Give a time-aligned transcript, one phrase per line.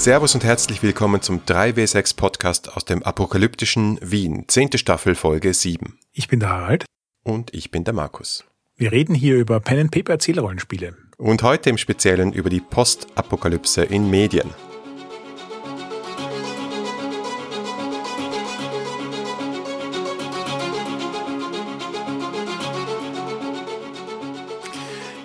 [0.00, 5.98] Servus und herzlich willkommen zum 3W6 Podcast aus dem apokalyptischen Wien, zehnte Staffel, Folge 7.
[6.10, 6.86] Ich bin der Harald.
[7.22, 8.42] Und ich bin der Markus.
[8.76, 10.96] Wir reden hier über Pen and Paper Erzählrollenspiele.
[11.18, 14.48] Und heute im Speziellen über die Postapokalypse in Medien.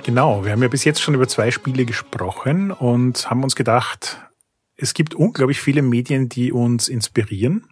[0.03, 4.20] Genau, wir haben ja bis jetzt schon über zwei Spiele gesprochen und haben uns gedacht,
[4.78, 7.68] es gibt unglaublich viele Medien, die uns inspirieren.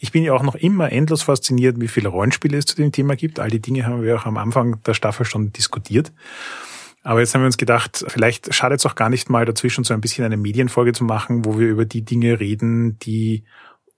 [0.00, 3.14] Ich bin ja auch noch immer endlos fasziniert, wie viele Rollenspiele es zu dem Thema
[3.14, 3.38] gibt.
[3.38, 6.12] All die Dinge haben wir auch am Anfang der Staffel schon diskutiert.
[7.04, 9.94] Aber jetzt haben wir uns gedacht, vielleicht schadet es auch gar nicht mal dazwischen so
[9.94, 13.44] ein bisschen eine Medienfolge zu machen, wo wir über die Dinge reden, die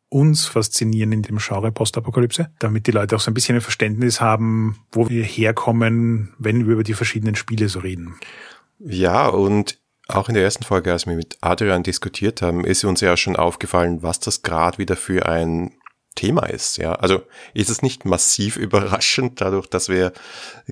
[0.08, 4.20] uns faszinieren in dem Genre Postapokalypse, damit die Leute auch so ein bisschen ein Verständnis
[4.20, 8.14] haben, wo wir herkommen, wenn wir über die verschiedenen Spiele so reden.
[8.78, 13.00] Ja, und auch in der ersten Folge, als wir mit Adrian diskutiert haben, ist uns
[13.00, 15.72] ja schon aufgefallen, was das gerade wieder für ein
[16.14, 16.76] Thema ist.
[16.76, 17.22] Ja, also
[17.54, 20.12] ist es nicht massiv überraschend, dadurch, dass wir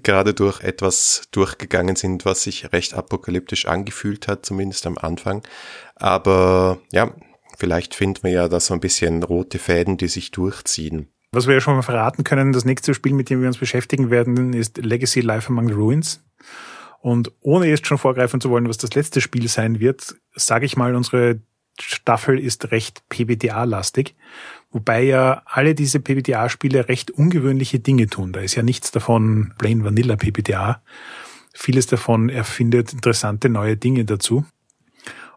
[0.03, 5.43] gerade durch etwas durchgegangen sind, was sich recht apokalyptisch angefühlt hat, zumindest am Anfang.
[5.97, 7.13] Aber ja,
[7.57, 11.09] vielleicht finden wir ja da so ein bisschen rote Fäden, die sich durchziehen.
[11.35, 14.11] Was wir ja schon mal verraten können, das nächste Spiel, mit dem wir uns beschäftigen
[14.11, 16.23] werden, ist Legacy Life Among the Ruins.
[17.03, 20.77] Und ohne jetzt schon vorgreifen zu wollen, was das letzte Spiel sein wird, sage ich
[20.77, 21.41] mal, unsere
[21.81, 24.15] Staffel ist recht PBTA-lastig,
[24.71, 28.33] wobei ja alle diese PBTA-Spiele recht ungewöhnliche Dinge tun.
[28.33, 30.81] Da ist ja nichts davon plain vanilla PBTA.
[31.53, 34.47] Vieles davon erfindet interessante neue Dinge dazu.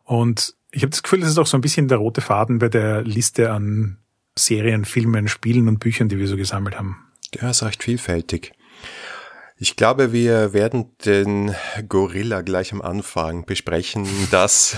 [0.04, 2.70] Und ich habe das Gefühl, das ist auch so ein bisschen der rote Faden bei
[2.70, 3.98] der Liste an
[4.38, 6.98] Serien, Filmen, Spielen und Büchern, die wir so gesammelt haben.
[7.34, 8.54] Ja, ist recht vielfältig.
[9.58, 11.56] Ich glaube, wir werden den
[11.88, 14.76] Gorilla gleich am Anfang besprechen, dass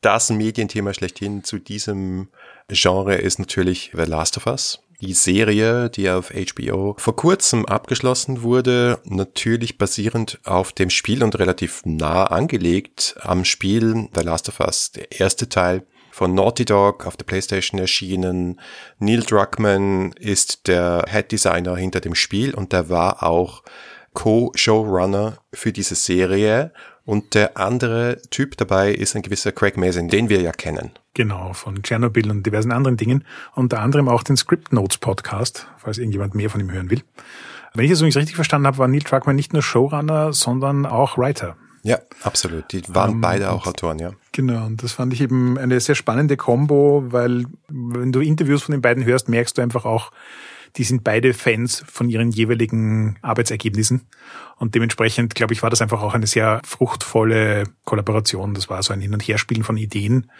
[0.00, 2.28] das Medienthema schlechthin zu diesem
[2.68, 4.80] Genre ist natürlich The Last of Us.
[5.02, 11.38] Die Serie, die auf HBO vor kurzem abgeschlossen wurde, natürlich basierend auf dem Spiel und
[11.38, 17.06] relativ nah angelegt am Spiel The Last of Us, der erste Teil von Naughty Dog
[17.06, 18.60] auf der PlayStation erschienen.
[18.98, 23.62] Neil Druckmann ist der Head Designer hinter dem Spiel und der war auch
[24.12, 26.72] Co-Showrunner für diese Serie.
[27.04, 30.90] Und der andere Typ dabei ist ein gewisser Craig Mason, den wir ja kennen.
[31.14, 33.24] Genau, von Chernobyl und diversen anderen Dingen.
[33.54, 37.02] Unter anderem auch den Script Notes Podcast, falls irgendjemand mehr von ihm hören will.
[37.74, 41.16] Wenn ich das übrigens richtig verstanden habe, war Neil Druckmann nicht nur Showrunner, sondern auch
[41.16, 41.56] Writer.
[41.82, 42.72] Ja, absolut.
[42.72, 44.12] Die waren ähm, beide auch Autoren, ja.
[44.30, 48.72] Genau, und das fand ich eben eine sehr spannende Combo, weil wenn du Interviews von
[48.72, 50.12] den beiden hörst, merkst du einfach auch,
[50.76, 54.02] die sind beide Fans von ihren jeweiligen Arbeitsergebnissen.
[54.56, 58.54] Und dementsprechend, glaube ich, war das einfach auch eine sehr fruchtvolle Kollaboration.
[58.54, 60.30] Das war so ein Hin- und Herspielen von Ideen,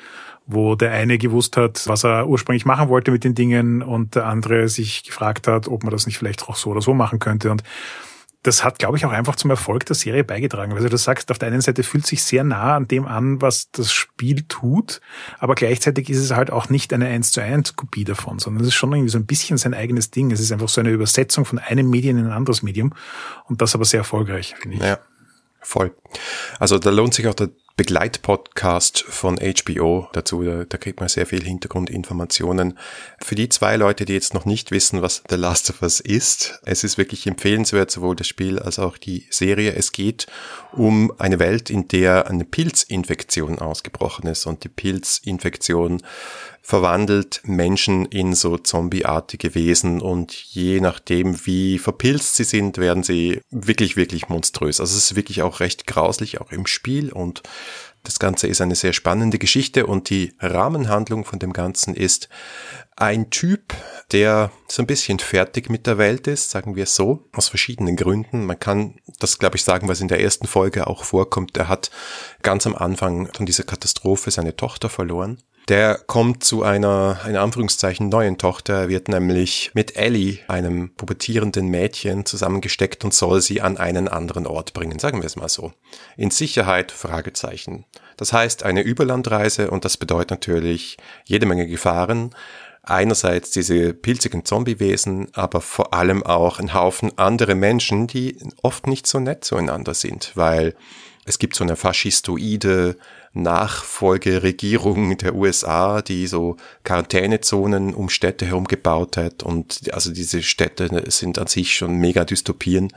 [0.47, 4.27] wo der eine gewusst hat, was er ursprünglich machen wollte mit den Dingen und der
[4.27, 7.51] andere sich gefragt hat, ob man das nicht vielleicht auch so oder so machen könnte.
[7.51, 7.63] Und
[8.43, 10.75] das hat, glaube ich, auch einfach zum Erfolg der Serie beigetragen.
[10.75, 13.71] Weil du sagst, auf der einen Seite fühlt sich sehr nah an dem an, was
[13.71, 15.01] das Spiel tut,
[15.39, 18.69] aber gleichzeitig ist es halt auch nicht eine 1 zu 1 Kopie davon, sondern es
[18.69, 20.33] ist schon irgendwie so ein bisschen sein eigenes Ding.
[20.33, 22.95] Es ist einfach so eine Übersetzung von einem Medium in ein anderes Medium
[23.47, 24.83] und das aber sehr erfolgreich, finde ich.
[24.83, 24.99] Ja,
[25.61, 25.95] voll.
[26.59, 27.51] Also da lohnt sich auch der
[27.83, 30.45] Begleitpodcast von HBO dazu.
[30.45, 32.79] Da, da, kriegt man sehr viel Hintergrundinformationen.
[33.21, 36.61] Für die zwei Leute, die jetzt noch nicht wissen, was The Last of Us ist,
[36.65, 39.75] es ist wirklich empfehlenswert, sowohl das Spiel als auch die Serie.
[39.75, 40.29] Es geht
[40.71, 46.03] um eine Welt, in der eine Pilzinfektion ausgebrochen ist und die Pilzinfektion
[46.63, 53.41] verwandelt Menschen in so zombieartige Wesen und je nachdem, wie verpilzt sie sind, werden sie
[53.51, 54.81] wirklich, wirklich monströs.
[54.81, 57.43] Also es ist wirklich auch recht grauslich, auch im Spiel und
[58.05, 62.29] das Ganze ist eine sehr spannende Geschichte und die Rahmenhandlung von dem Ganzen ist
[62.97, 63.75] ein Typ,
[64.13, 68.45] der so ein bisschen fertig mit der Welt ist, sagen wir so, aus verschiedenen Gründen.
[68.45, 71.57] Man kann das, glaube ich, sagen, was in der ersten Folge auch vorkommt.
[71.57, 71.91] Er hat
[72.43, 75.39] ganz am Anfang von dieser Katastrophe seine Tochter verloren
[75.69, 78.83] der kommt zu einer, in Anführungszeichen, neuen Tochter.
[78.83, 84.47] Er wird nämlich mit Ellie, einem pubertierenden Mädchen, zusammengesteckt und soll sie an einen anderen
[84.47, 85.73] Ort bringen, sagen wir es mal so.
[86.17, 87.85] In Sicherheit, Fragezeichen.
[88.17, 92.35] Das heißt eine Überlandreise und das bedeutet natürlich jede Menge Gefahren.
[92.83, 99.07] Einerseits diese pilzigen Zombiewesen, aber vor allem auch ein Haufen andere Menschen, die oft nicht
[99.07, 100.75] so nett zueinander sind, weil
[101.25, 102.97] es gibt so eine faschistoide
[103.35, 109.43] Nachfolgeregierung der USA, die so Quarantänezonen um Städte herum gebaut hat.
[109.43, 112.93] Und also diese Städte sind an sich schon mega Dystopien.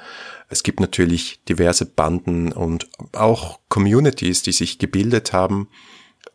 [0.49, 5.69] Es gibt natürlich diverse Banden und auch Communities, die sich gebildet haben.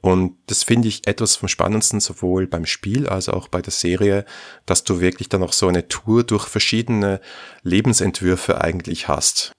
[0.00, 4.24] Und das finde ich etwas vom Spannendsten, sowohl beim Spiel als auch bei der Serie,
[4.64, 7.20] dass du wirklich dann noch so eine Tour durch verschiedene
[7.64, 9.52] Lebensentwürfe eigentlich hast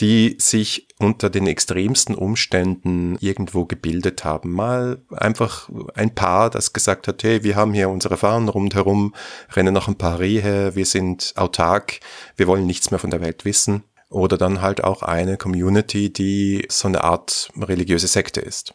[0.00, 4.52] die sich unter den extremsten Umständen irgendwo gebildet haben.
[4.52, 9.14] Mal einfach ein Paar, das gesagt hat, hey, wir haben hier unsere Fahnen rundherum,
[9.52, 12.00] rennen noch ein paar Rehe, wir sind autark,
[12.36, 13.84] wir wollen nichts mehr von der Welt wissen.
[14.08, 18.72] Oder dann halt auch eine Community, die so eine Art religiöse Sekte ist.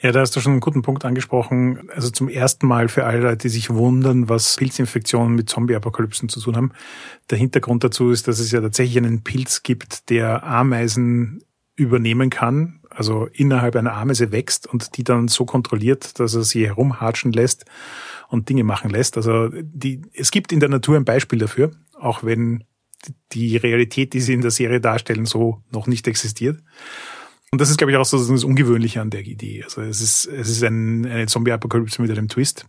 [0.00, 1.90] Ja, da hast du schon einen guten Punkt angesprochen.
[1.92, 6.40] Also zum ersten Mal für alle Leute, die sich wundern, was Pilzinfektionen mit Zombie-Apokalypsen zu
[6.40, 6.72] tun haben.
[7.30, 11.42] Der Hintergrund dazu ist, dass es ja tatsächlich einen Pilz gibt, der Ameisen
[11.74, 16.66] übernehmen kann, also innerhalb einer Ameise wächst und die dann so kontrolliert, dass er sie
[16.66, 17.64] herumhatschen lässt
[18.28, 19.16] und Dinge machen lässt.
[19.16, 22.64] Also die, es gibt in der Natur ein Beispiel dafür, auch wenn
[23.32, 26.60] die Realität, die sie in der Serie darstellen, so noch nicht existiert.
[27.50, 29.62] Und das ist, glaube ich, auch so das Ungewöhnliche an der Idee.
[29.64, 32.66] Also es ist, es ist ein, eine Zombie-Apokalypse mit einem Twist.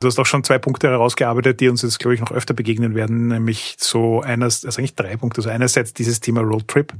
[0.00, 2.94] Du hast auch schon zwei Punkte herausgearbeitet, die uns jetzt, glaube ich, noch öfter begegnen
[2.94, 5.40] werden, nämlich so eines, also eigentlich drei Punkte.
[5.40, 6.94] Also einerseits dieses Thema Roadtrip.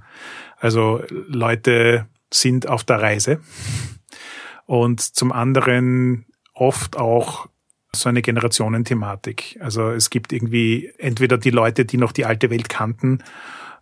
[0.58, 3.40] Also Leute sind auf der Reise.
[4.66, 7.48] Und zum anderen oft auch
[7.96, 9.58] so eine Generationenthematik.
[9.60, 13.22] Also es gibt irgendwie entweder die Leute, die noch die alte Welt kannten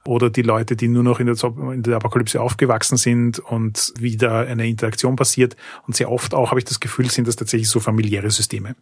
[0.07, 1.37] oder die Leute, die nur noch in der,
[1.73, 5.57] in der Apokalypse aufgewachsen sind und wieder eine Interaktion passiert.
[5.87, 8.77] Und sehr oft auch, habe ich das Gefühl, sind das tatsächlich so familiäre Systeme.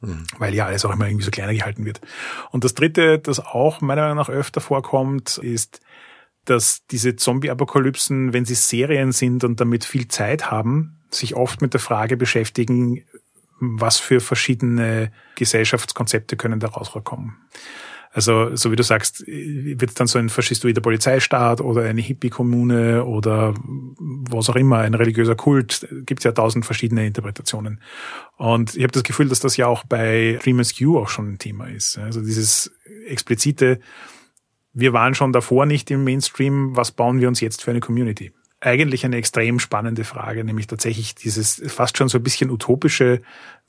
[0.00, 0.24] Mhm.
[0.38, 2.00] Weil ja alles auch immer irgendwie so kleiner gehalten wird.
[2.50, 5.80] Und das dritte, das auch meiner Meinung nach öfter vorkommt, ist,
[6.44, 11.72] dass diese Zombie-Apokalypsen, wenn sie Serien sind und damit viel Zeit haben, sich oft mit
[11.72, 13.04] der Frage beschäftigen,
[13.60, 17.36] was für verschiedene Gesellschaftskonzepte können daraus kommen.
[18.14, 23.04] Also, so wie du sagst, wird es dann so ein faschistoider Polizeistaat oder eine Hippie-Kommune
[23.04, 27.80] oder was auch immer, ein religiöser Kult, gibt ja tausend verschiedene Interpretationen.
[28.36, 31.38] Und ich habe das Gefühl, dass das ja auch bei Dream Askew auch schon ein
[31.38, 31.98] Thema ist.
[31.98, 32.72] Also dieses
[33.08, 33.80] explizite,
[34.72, 38.32] wir waren schon davor nicht im Mainstream, was bauen wir uns jetzt für eine Community?
[38.64, 43.20] Eigentlich eine extrem spannende Frage, nämlich tatsächlich dieses fast schon so ein bisschen utopische,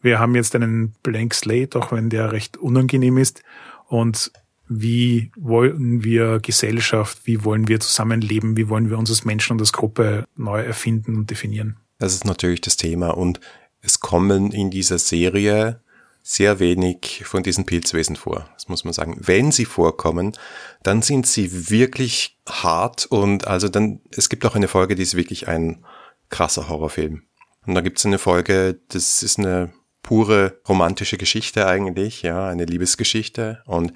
[0.01, 3.43] wir haben jetzt einen Blank Slate, auch wenn der recht unangenehm ist
[3.87, 4.31] und
[4.69, 9.59] wie wollen wir Gesellschaft, wie wollen wir zusammenleben, wie wollen wir uns als Menschen und
[9.59, 11.75] als Gruppe neu erfinden und definieren.
[11.99, 13.41] Das ist natürlich das Thema und
[13.81, 15.81] es kommen in dieser Serie
[16.27, 18.49] sehr wenig von diesen Pilzwesen vor.
[18.55, 19.15] Das muss man sagen.
[19.19, 20.35] Wenn sie vorkommen,
[20.81, 25.15] dann sind sie wirklich hart und also dann, es gibt auch eine Folge, die ist
[25.15, 25.85] wirklich ein
[26.31, 27.21] krasser Horrorfilm.
[27.67, 32.65] Und da gibt es eine Folge, das ist eine pure romantische Geschichte eigentlich, ja, eine
[32.65, 33.93] Liebesgeschichte und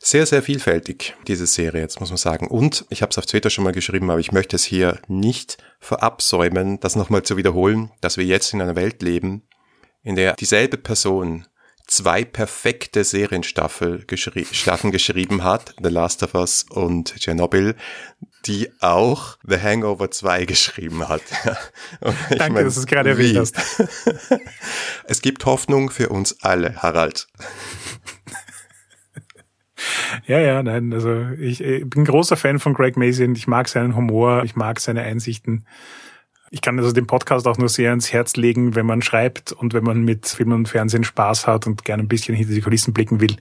[0.00, 2.46] sehr, sehr vielfältig, diese Serie, jetzt muss man sagen.
[2.46, 5.56] Und ich habe es auf Twitter schon mal geschrieben, aber ich möchte es hier nicht
[5.78, 9.48] verabsäumen, das nochmal zu wiederholen, dass wir jetzt in einer Welt leben,
[10.02, 11.46] in der dieselbe Person
[11.90, 17.74] zwei perfekte Serienstaffeln geschri Staffeln geschrieben hat, The Last of Us und Chernobyl,
[18.46, 21.22] die auch The Hangover 2 geschrieben hat.
[22.30, 23.56] Danke, mein, dass du es gerade erwähnt hast.
[25.04, 27.26] es gibt Hoffnung für uns alle, Harald.
[30.26, 33.34] Ja, ja, nein, also ich, ich bin großer Fan von Greg Mason.
[33.34, 35.66] Ich mag seinen Humor, ich mag seine Einsichten.
[36.52, 39.72] Ich kann also den Podcast auch nur sehr ans Herz legen, wenn man schreibt und
[39.72, 42.92] wenn man mit Film und Fernsehen Spaß hat und gerne ein bisschen hinter die Kulissen
[42.92, 43.36] blicken will.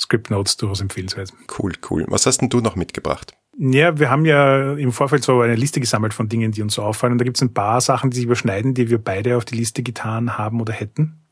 [0.00, 1.32] Script Notes durchaus empfehlenswert.
[1.58, 2.04] Cool, cool.
[2.08, 3.34] Was hast denn du noch mitgebracht?
[3.58, 6.82] Ja, wir haben ja im Vorfeld so eine Liste gesammelt von Dingen, die uns so
[6.82, 7.12] auffallen.
[7.12, 9.56] Und da gibt es ein paar Sachen, die sich überschneiden, die wir beide auf die
[9.56, 11.22] Liste getan haben oder hätten.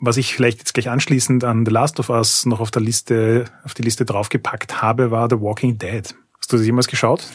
[0.00, 3.44] Was ich vielleicht jetzt gleich anschließend an The Last of Us noch auf der Liste,
[3.64, 6.14] auf die Liste draufgepackt habe, war The Walking Dead.
[6.38, 7.26] Hast du das jemals geschaut?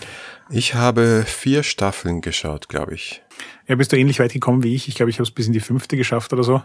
[0.52, 3.24] Ich habe vier Staffeln geschaut, glaube ich.
[3.68, 4.90] Ja, bist du ähnlich weit gekommen wie ich.
[4.90, 6.62] Ich glaube, ich habe es bis in die fünfte geschafft oder so.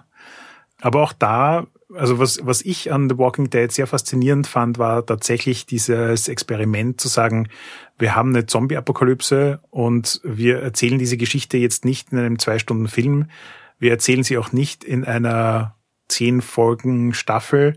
[0.81, 5.07] Aber auch da, also was, was ich an The Walking Dead sehr faszinierend fand, war
[5.07, 7.49] tatsächlich dieses Experiment zu sagen,
[7.97, 12.88] wir haben eine Zombie-Apokalypse und wir erzählen diese Geschichte jetzt nicht in einem zwei Stunden
[12.88, 13.31] Film.
[13.78, 15.76] Wir erzählen sie auch nicht in einer
[16.09, 17.76] zehn Folgen Staffel,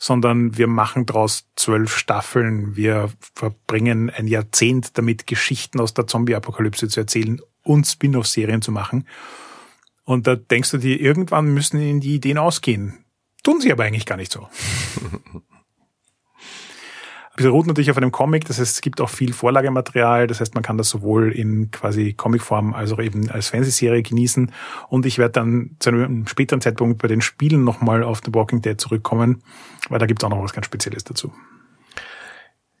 [0.00, 2.74] sondern wir machen daraus zwölf Staffeln.
[2.74, 9.06] Wir verbringen ein Jahrzehnt damit, Geschichten aus der Zombie-Apokalypse zu erzählen und Spin-off-Serien zu machen.
[10.04, 13.04] Und da denkst du dir, irgendwann müssen ihnen die Ideen ausgehen.
[13.42, 14.48] Tun sie aber eigentlich gar nicht so.
[17.36, 20.62] beruht natürlich auf einem Comic, das heißt, es gibt auch viel Vorlagematerial, das heißt, man
[20.62, 24.52] kann das sowohl in quasi Comicform als auch eben als Fernsehserie genießen.
[24.88, 28.62] Und ich werde dann zu einem späteren Zeitpunkt bei den Spielen nochmal auf The Walking
[28.62, 29.42] Dead zurückkommen,
[29.88, 31.32] weil da gibt es auch noch was ganz Spezielles dazu.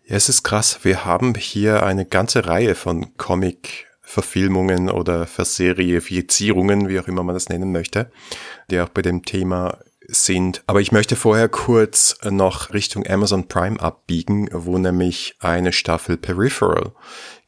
[0.06, 0.80] Ja, es ist krass.
[0.82, 7.36] Wir haben hier eine ganze Reihe von Comic Verfilmungen oder Verserifizierungen, wie auch immer man
[7.36, 8.10] das nennen möchte,
[8.68, 9.78] die auch bei dem Thema
[10.12, 10.62] sind.
[10.66, 16.92] Aber ich möchte vorher kurz noch Richtung Amazon Prime abbiegen, wo nämlich eine Staffel Peripheral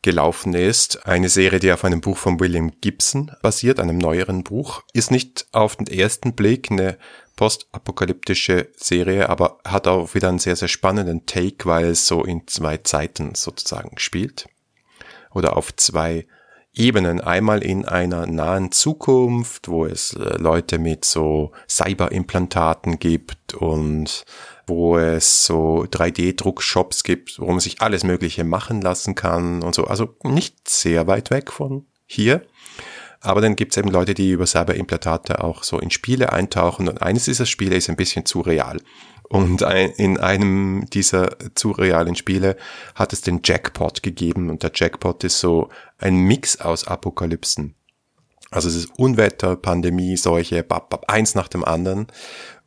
[0.02, 1.06] gelaufen ist.
[1.06, 4.82] Eine Serie, die auf einem Buch von William Gibson basiert, einem neueren Buch.
[4.92, 6.98] Ist nicht auf den ersten Blick eine
[7.36, 12.46] postapokalyptische Serie, aber hat auch wieder einen sehr, sehr spannenden Take, weil es so in
[12.46, 14.48] zwei Zeiten sozusagen spielt.
[15.32, 16.26] Oder auf zwei
[16.74, 17.20] Ebenen.
[17.20, 24.24] Einmal in einer nahen Zukunft, wo es äh, Leute mit so Cyberimplantaten gibt und
[24.66, 29.84] wo es so 3D-Druckshops gibt, wo man sich alles Mögliche machen lassen kann und so.
[29.84, 32.42] Also nicht sehr weit weg von hier.
[33.20, 37.02] Aber dann gibt es eben Leute, die über Cyberimplantate auch so in Spiele eintauchen und
[37.02, 38.78] eines dieser Spiele ist ein bisschen zu real.
[39.32, 42.54] Und in einem dieser zu realen Spiele
[42.94, 47.74] hat es den Jackpot gegeben und der Jackpot ist so ein Mix aus Apokalypsen.
[48.50, 52.08] Also es ist Unwetter, Pandemie, Seuche, bap, bap, eins nach dem anderen.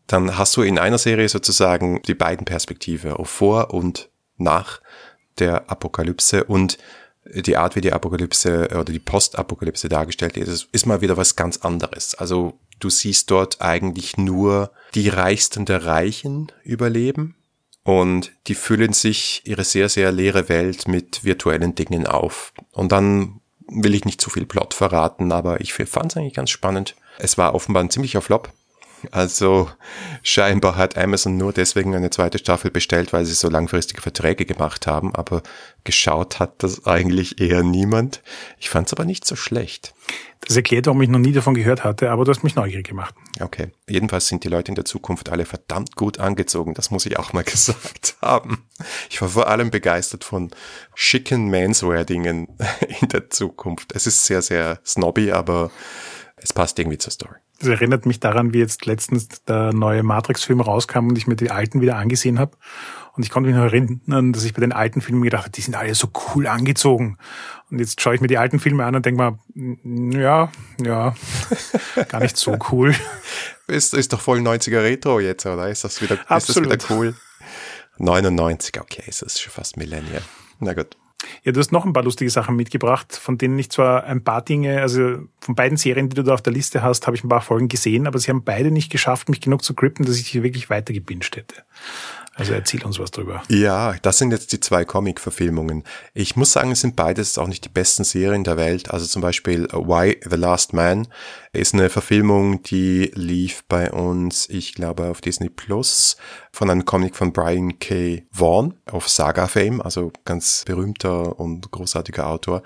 [0.07, 4.81] Dann hast du in einer Serie sozusagen die beiden Perspektive, vor und nach
[5.37, 6.79] der Apokalypse und
[7.33, 11.57] die Art, wie die Apokalypse oder die Postapokalypse dargestellt ist, ist mal wieder was ganz
[11.57, 12.15] anderes.
[12.15, 17.35] Also du siehst dort eigentlich nur die Reichsten der Reichen überleben
[17.83, 22.53] und die füllen sich ihre sehr, sehr leere Welt mit virtuellen Dingen auf.
[22.71, 26.51] Und dann will ich nicht zu viel Plot verraten, aber ich fand es eigentlich ganz
[26.51, 26.95] spannend.
[27.17, 28.51] Es war offenbar ein ziemlicher Flop.
[29.11, 29.69] Also
[30.23, 34.87] scheinbar hat Amazon nur deswegen eine zweite Staffel bestellt, weil sie so langfristige Verträge gemacht
[34.87, 35.43] haben, aber
[35.83, 38.21] geschaut hat das eigentlich eher niemand.
[38.57, 39.93] Ich fand es aber nicht so schlecht.
[40.41, 43.15] Das erklärt, warum ich noch nie davon gehört hatte, aber du hast mich neugierig gemacht.
[43.39, 43.71] Okay.
[43.89, 46.73] Jedenfalls sind die Leute in der Zukunft alle verdammt gut angezogen.
[46.73, 48.67] Das muss ich auch mal gesagt haben.
[49.09, 50.51] Ich war vor allem begeistert von
[50.93, 52.57] schicken Manswear-Dingen
[53.01, 53.91] in der Zukunft.
[53.93, 55.71] Es ist sehr, sehr snobby, aber
[56.37, 57.44] es passt irgendwie zur Story.
[57.65, 61.49] Das erinnert mich daran, wie jetzt letztens der neue Matrix-Film rauskam und ich mir die
[61.49, 62.55] alten wieder angesehen habe.
[63.13, 65.61] Und ich konnte mich noch erinnern, dass ich bei den alten Filmen gedacht habe, die
[65.61, 67.17] sind alle so cool angezogen.
[67.71, 69.39] Und jetzt schaue ich mir die alten Filme an und denke mal,
[70.13, 71.15] ja, ja,
[72.09, 72.93] gar nicht so cool.
[73.67, 75.67] ist, ist doch voll 90er Retro jetzt, oder?
[75.67, 76.71] Ist das wieder, Absolut.
[76.71, 77.15] ist das wieder cool?
[77.97, 80.21] 99, okay, es ist schon fast Millennial.
[80.59, 80.95] Na gut.
[81.43, 84.43] Ja, du hast noch ein paar lustige Sachen mitgebracht, von denen ich zwar ein paar
[84.43, 87.29] Dinge, also von beiden Serien, die du da auf der Liste hast, habe ich ein
[87.29, 90.27] paar Folgen gesehen, aber sie haben beide nicht geschafft, mich genug zu grippen, dass ich
[90.27, 91.63] hier wirklich weiter gebinged hätte.
[92.37, 93.43] Also erzähl uns was drüber.
[93.47, 95.83] Ja, das sind jetzt die zwei Comic-Verfilmungen.
[96.13, 98.91] Ich muss sagen, es sind beides auch nicht die besten Serien der Welt.
[98.91, 101.07] Also zum Beispiel Why the Last Man
[101.53, 106.17] ist eine Verfilmung, die lief bei uns, ich glaube, auf Disney Plus
[106.51, 108.23] von einem Comic von Brian K.
[108.31, 112.63] Vaughan auf Saga Fame, also ganz berühmter und großartiger Autor.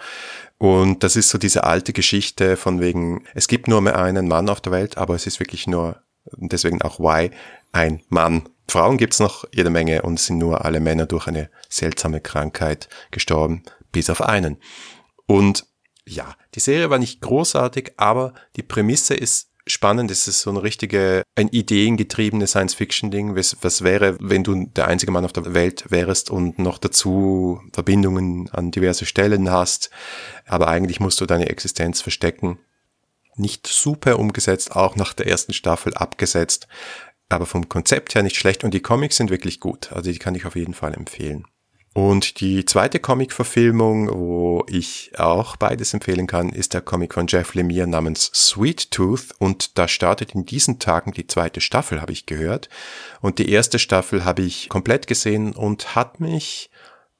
[0.57, 4.49] Und das ist so diese alte Geschichte von wegen, es gibt nur mehr einen Mann
[4.49, 6.01] auf der Welt, aber es ist wirklich nur,
[6.37, 7.29] deswegen auch Why,
[7.71, 12.21] ein Mann Frauen gibt's noch jede Menge und sind nur alle Männer durch eine seltsame
[12.21, 14.57] Krankheit gestorben, bis auf einen.
[15.25, 15.65] Und
[16.05, 20.09] ja, die Serie war nicht großartig, aber die Prämisse ist spannend.
[20.09, 23.35] Es ist so ein richtige, ein ideengetriebene Science-Fiction-Ding.
[23.35, 27.61] Was, was wäre, wenn du der einzige Mann auf der Welt wärst und noch dazu
[27.73, 29.91] Verbindungen an diverse Stellen hast,
[30.47, 32.59] aber eigentlich musst du deine Existenz verstecken.
[33.35, 36.67] Nicht super umgesetzt, auch nach der ersten Staffel abgesetzt
[37.29, 39.91] aber vom Konzept her nicht schlecht und die Comics sind wirklich gut.
[39.91, 41.45] Also die kann ich auf jeden Fall empfehlen.
[41.93, 47.55] Und die zweite Comic-Verfilmung, wo ich auch beides empfehlen kann, ist der Comic von Jeff
[47.55, 49.33] Lemire namens Sweet Tooth.
[49.39, 52.69] Und da startet in diesen Tagen die zweite Staffel, habe ich gehört.
[53.21, 56.69] Und die erste Staffel habe ich komplett gesehen und hat mich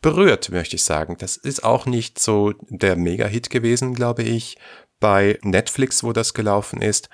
[0.01, 1.17] berührt, möchte ich sagen.
[1.17, 4.57] Das ist auch nicht so der Mega-Hit gewesen, glaube ich,
[4.99, 7.09] bei Netflix, wo das gelaufen ist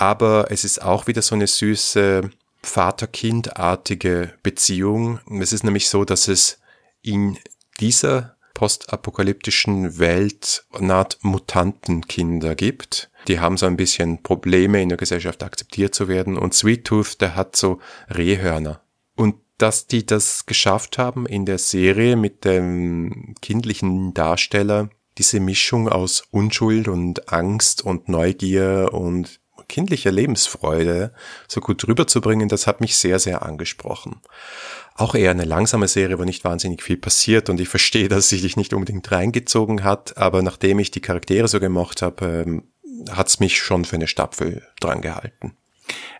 [0.00, 2.30] aber es ist auch wieder so eine süße
[2.62, 5.20] Vater-Kind-artige Beziehung.
[5.40, 6.58] Es ist nämlich so, dass es
[7.02, 7.36] in
[7.80, 13.10] dieser postapokalyptischen Welt eine Art Mutantenkinder gibt.
[13.28, 17.20] Die haben so ein bisschen Probleme in der Gesellschaft akzeptiert zu werden und Sweet Tooth,
[17.20, 17.78] der hat so
[18.08, 18.80] Rehhörner.
[19.16, 24.88] Und dass die das geschafft haben in der Serie mit dem kindlichen Darsteller,
[25.18, 29.40] diese Mischung aus Unschuld und Angst und Neugier und
[29.70, 31.12] kindliche Lebensfreude
[31.48, 34.20] so gut rüberzubringen, das hat mich sehr, sehr angesprochen.
[34.96, 38.40] Auch eher eine langsame Serie, wo nicht wahnsinnig viel passiert und ich verstehe, dass sie
[38.40, 42.64] dich nicht unbedingt reingezogen hat, aber nachdem ich die Charaktere so gemocht habe, ähm,
[43.10, 45.56] hat es mich schon für eine Staffel dran gehalten.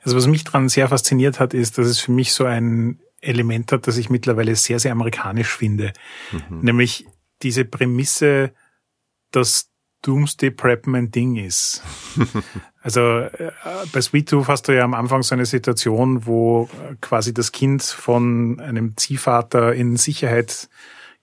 [0.03, 3.73] Also was mich dran sehr fasziniert hat, ist, dass es für mich so ein Element
[3.73, 5.93] hat, das ich mittlerweile sehr, sehr amerikanisch finde.
[6.33, 6.61] Mhm.
[6.63, 7.07] Nämlich
[7.43, 8.53] diese Prämisse,
[9.31, 9.70] dass
[10.03, 11.83] Doomsday Prep mein Ding ist.
[12.83, 13.53] also äh,
[13.93, 17.53] bei Sweet Tooth hast du ja am Anfang so eine Situation, wo äh, quasi das
[17.53, 20.69] Kind von einem Ziehvater in Sicherheit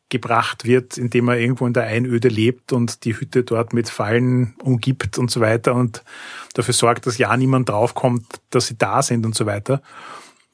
[0.10, 4.56] gebracht wird, indem er irgendwo in der Einöde lebt und die Hütte dort mit Fallen
[4.64, 6.04] umgibt und so weiter und
[6.54, 9.82] dafür sorgt, dass ja niemand draufkommt, dass sie da sind und so weiter.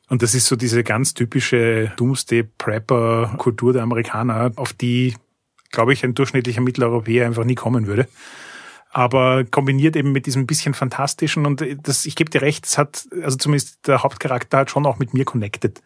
[0.10, 5.16] Und das ist so diese ganz typische Doomsday-Prepper-Kultur der Amerikaner, auf die
[5.74, 8.08] glaube ich, ein durchschnittlicher Mitteleuropäer einfach nie kommen würde.
[8.92, 13.08] Aber kombiniert eben mit diesem bisschen Fantastischen und das, ich gebe dir recht, es hat,
[13.24, 15.82] also zumindest der Hauptcharakter hat schon auch mit mir connected.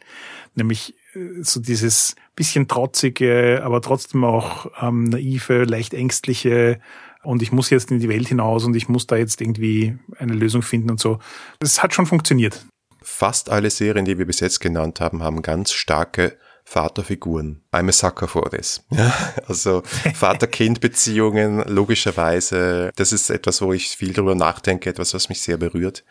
[0.56, 6.82] Nämlich äh, so dieses bisschen trotzige, aber trotzdem auch ähm, naive, leicht ängstliche
[7.24, 10.34] und ich muss jetzt in die Welt hinaus und ich muss da jetzt irgendwie eine
[10.34, 11.20] Lösung finden und so.
[11.62, 12.65] Es hat schon funktioniert.
[13.01, 16.38] Fast alle Serien, die wir bis jetzt genannt haben, haben ganz starke
[16.69, 17.63] Vaterfiguren.
[17.71, 18.83] I'm a sucker for this.
[18.89, 19.15] Ja,
[19.47, 19.83] also
[20.13, 26.03] Vater-Kind-Beziehungen, logischerweise, das ist etwas, wo ich viel drüber nachdenke, etwas, was mich sehr berührt,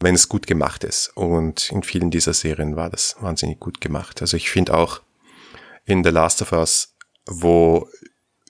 [0.00, 1.12] wenn es gut gemacht ist.
[1.14, 4.20] Und in vielen dieser Serien war das wahnsinnig gut gemacht.
[4.22, 5.02] Also ich finde auch
[5.84, 7.88] in The Last of Us, wo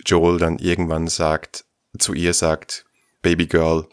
[0.07, 1.67] Joel dann irgendwann sagt,
[1.99, 2.87] zu ihr sagt,
[3.21, 3.87] Baby Girl,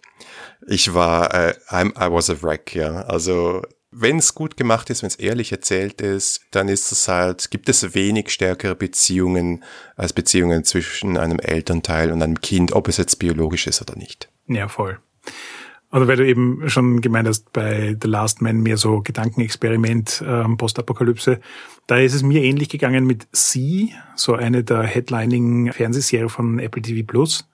[0.65, 3.01] ich war, uh, I'm, I was a wreck, ja.
[3.01, 3.63] Also
[3.95, 7.69] wenn es gut gemacht ist, wenn es ehrlich erzählt ist, dann ist es halt, gibt
[7.69, 9.63] es wenig stärkere Beziehungen
[9.95, 14.29] als Beziehungen zwischen einem Elternteil und einem Kind, ob es jetzt biologisch ist oder nicht.
[14.47, 14.99] Ja, voll.
[15.91, 20.57] Oder weil du eben schon gemeint hast, bei The Last Man mehr so Gedankenexperiment, ähm,
[20.57, 21.39] Postapokalypse,
[21.85, 26.81] da ist es mir ähnlich gegangen mit Sie, so eine der Headlining Fernsehserie von Apple
[26.81, 27.47] TV Plus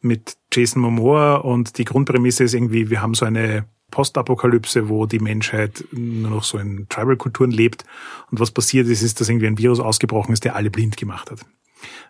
[0.00, 5.18] mit Jason Momoa und die Grundprämisse ist irgendwie, wir haben so eine Postapokalypse, wo die
[5.18, 7.84] Menschheit nur noch so in Tribal-Kulturen lebt.
[8.30, 11.30] Und was passiert ist, ist, dass irgendwie ein Virus ausgebrochen ist, der alle blind gemacht
[11.30, 11.40] hat.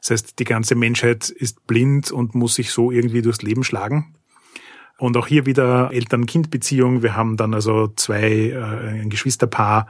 [0.00, 4.14] Das heißt, die ganze Menschheit ist blind und muss sich so irgendwie durchs Leben schlagen.
[4.98, 7.02] Und auch hier wieder Eltern-Kind-Beziehung.
[7.02, 9.88] Wir haben dann also zwei, äh, ein Geschwisterpaar,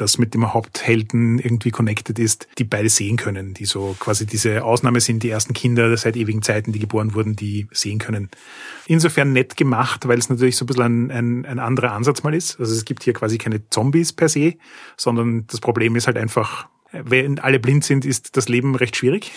[0.00, 4.64] das mit dem Haupthelden irgendwie connected ist, die beide sehen können, die so quasi diese
[4.64, 8.30] Ausnahme sind, die ersten Kinder seit ewigen Zeiten, die geboren wurden, die sehen können.
[8.86, 12.34] Insofern nett gemacht, weil es natürlich so ein bisschen ein, ein, ein anderer Ansatz mal
[12.34, 12.58] ist.
[12.58, 14.54] Also es gibt hier quasi keine Zombies per se,
[14.96, 19.32] sondern das Problem ist halt einfach, wenn alle blind sind, ist das Leben recht schwierig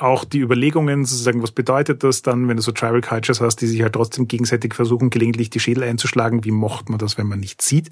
[0.00, 3.66] auch die Überlegungen, sozusagen, was bedeutet das dann, wenn du so Tribal Cultures hast, die
[3.66, 7.40] sich halt trotzdem gegenseitig versuchen, gelegentlich die Schädel einzuschlagen, wie macht man das, wenn man
[7.40, 7.90] nicht sieht?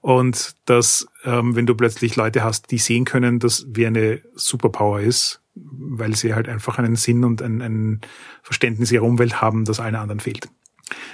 [0.00, 5.00] Und dass, ähm, wenn du plötzlich Leute hast, die sehen können, dass wir eine Superpower
[5.00, 8.00] ist, weil sie halt einfach einen Sinn und ein, ein
[8.42, 10.48] Verständnis ihrer Umwelt haben, das allen anderen fehlt.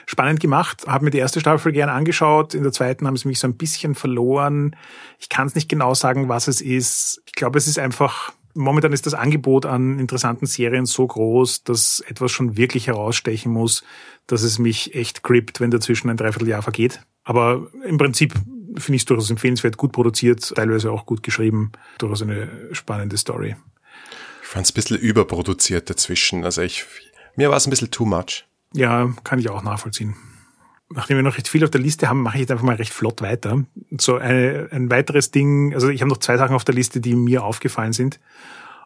[0.07, 2.55] Spannend gemacht, habe mir die erste Staffel gern angeschaut.
[2.55, 4.77] In der zweiten haben sie mich so ein bisschen verloren.
[5.19, 7.23] Ich kann es nicht genau sagen, was es ist.
[7.27, 12.01] Ich glaube, es ist einfach, momentan ist das Angebot an interessanten Serien so groß, dass
[12.07, 13.85] etwas schon wirklich herausstechen muss,
[14.27, 17.01] dass es mich echt grippt, wenn dazwischen ein Dreivierteljahr vergeht.
[17.25, 18.35] Aber im Prinzip
[18.79, 23.57] finde ich es durchaus empfehlenswert, gut produziert, teilweise auch gut geschrieben, durchaus eine spannende Story.
[24.43, 26.45] Ich fand es ein bisschen überproduziert dazwischen.
[26.45, 26.85] Also ich,
[27.35, 28.45] mir war es ein bisschen too much.
[28.73, 30.17] Ja, kann ich auch nachvollziehen.
[30.89, 32.93] Nachdem wir noch recht viel auf der Liste haben, mache ich jetzt einfach mal recht
[32.93, 33.65] flott weiter.
[33.99, 37.17] So eine, ein weiteres Ding, also ich habe noch zwei Sachen auf der Liste, die
[37.17, 38.21] mir aufgefallen sind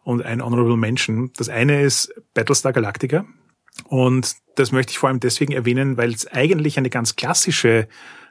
[0.03, 1.31] und ein Honorable Mention.
[1.37, 3.26] Das eine ist Battlestar Galactica
[3.85, 7.87] und das möchte ich vor allem deswegen erwähnen, weil es eigentlich eine ganz klassische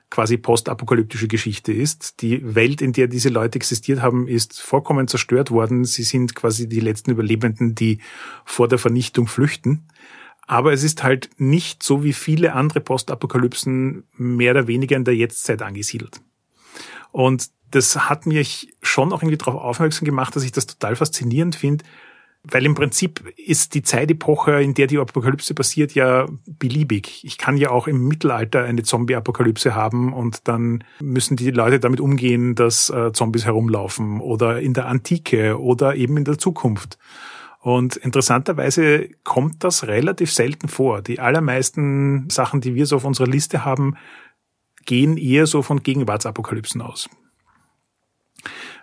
[0.09, 2.21] quasi postapokalyptische Geschichte ist.
[2.21, 5.85] Die Welt, in der diese Leute existiert haben, ist vollkommen zerstört worden.
[5.85, 7.99] Sie sind quasi die letzten Überlebenden, die
[8.45, 9.87] vor der Vernichtung flüchten.
[10.47, 15.15] Aber es ist halt nicht so wie viele andere Postapokalypsen mehr oder weniger in der
[15.15, 16.21] Jetztzeit angesiedelt.
[17.11, 21.55] Und das hat mich schon auch irgendwie darauf aufmerksam gemacht, dass ich das total faszinierend
[21.55, 21.85] finde,
[22.51, 27.23] weil im Prinzip ist die Zeitepoche, in der die Apokalypse passiert, ja beliebig.
[27.23, 31.99] Ich kann ja auch im Mittelalter eine Zombie-Apokalypse haben und dann müssen die Leute damit
[31.99, 36.97] umgehen, dass äh, Zombies herumlaufen oder in der Antike oder eben in der Zukunft.
[37.61, 41.01] Und interessanterweise kommt das relativ selten vor.
[41.01, 43.95] Die allermeisten Sachen, die wir so auf unserer Liste haben,
[44.85, 47.09] gehen eher so von Gegenwartsapokalypsen aus.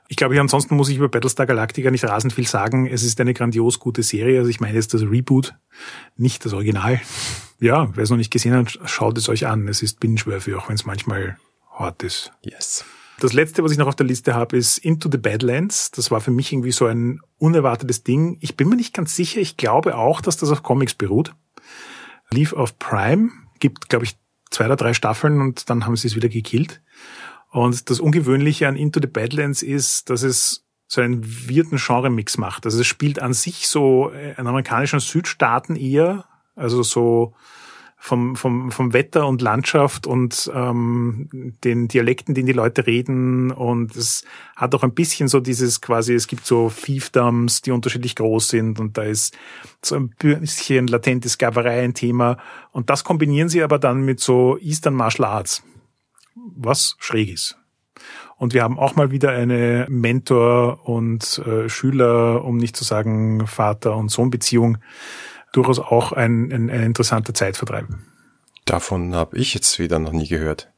[0.08, 2.86] Ich glaube, ansonsten muss ich über Battlestar Galactica nicht rasend viel sagen.
[2.86, 4.38] Es ist eine grandios gute Serie.
[4.38, 5.54] Also ich meine jetzt das Reboot,
[6.16, 7.00] nicht das Original.
[7.58, 9.66] Ja, wer es noch nicht gesehen hat, schaut es euch an.
[9.68, 11.36] Es ist binge-worthy, auch wenn es manchmal
[11.72, 12.32] hart ist.
[12.42, 12.84] Yes.
[13.18, 15.90] Das letzte, was ich noch auf der Liste habe, ist Into the Badlands.
[15.90, 18.36] Das war für mich irgendwie so ein unerwartetes Ding.
[18.40, 19.40] Ich bin mir nicht ganz sicher.
[19.40, 21.34] Ich glaube auch, dass das auf Comics beruht.
[22.30, 24.16] Lief auf Prime, gibt, glaube ich,
[24.50, 26.82] zwei oder drei Staffeln und dann haben sie es wieder gekillt.
[27.50, 32.64] Und das Ungewöhnliche an Into the Badlands ist, dass es so einen wirten Genre-Mix macht.
[32.64, 37.34] Also es spielt an sich so äh, einen amerikanischen Südstaaten eher, also so
[37.98, 43.50] vom, vom, vom Wetter und Landschaft und ähm, den Dialekten, den die Leute reden.
[43.50, 48.14] Und es hat auch ein bisschen so dieses quasi, es gibt so Fiefdams, die unterschiedlich
[48.14, 49.36] groß sind und da ist
[49.82, 52.36] so ein bisschen latentes Sklaverei ein Thema.
[52.70, 55.64] Und das kombinieren sie aber dann mit so Eastern Martial Arts,
[56.54, 57.58] was schräg ist.
[58.36, 63.46] Und wir haben auch mal wieder eine Mentor- und äh, Schüler, um nicht zu sagen
[63.46, 64.78] Vater- und Sohn-Beziehung,
[65.52, 67.88] durchaus auch ein, ein, ein interessanter Zeitvertreib.
[68.66, 70.70] Davon habe ich jetzt wieder noch nie gehört.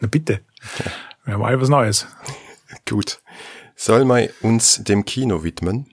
[0.00, 0.40] Na bitte.
[0.78, 0.90] Ja.
[1.24, 2.06] Wir haben all was Neues.
[2.88, 3.20] Gut.
[3.76, 5.86] Sollen wir uns dem Kino widmen?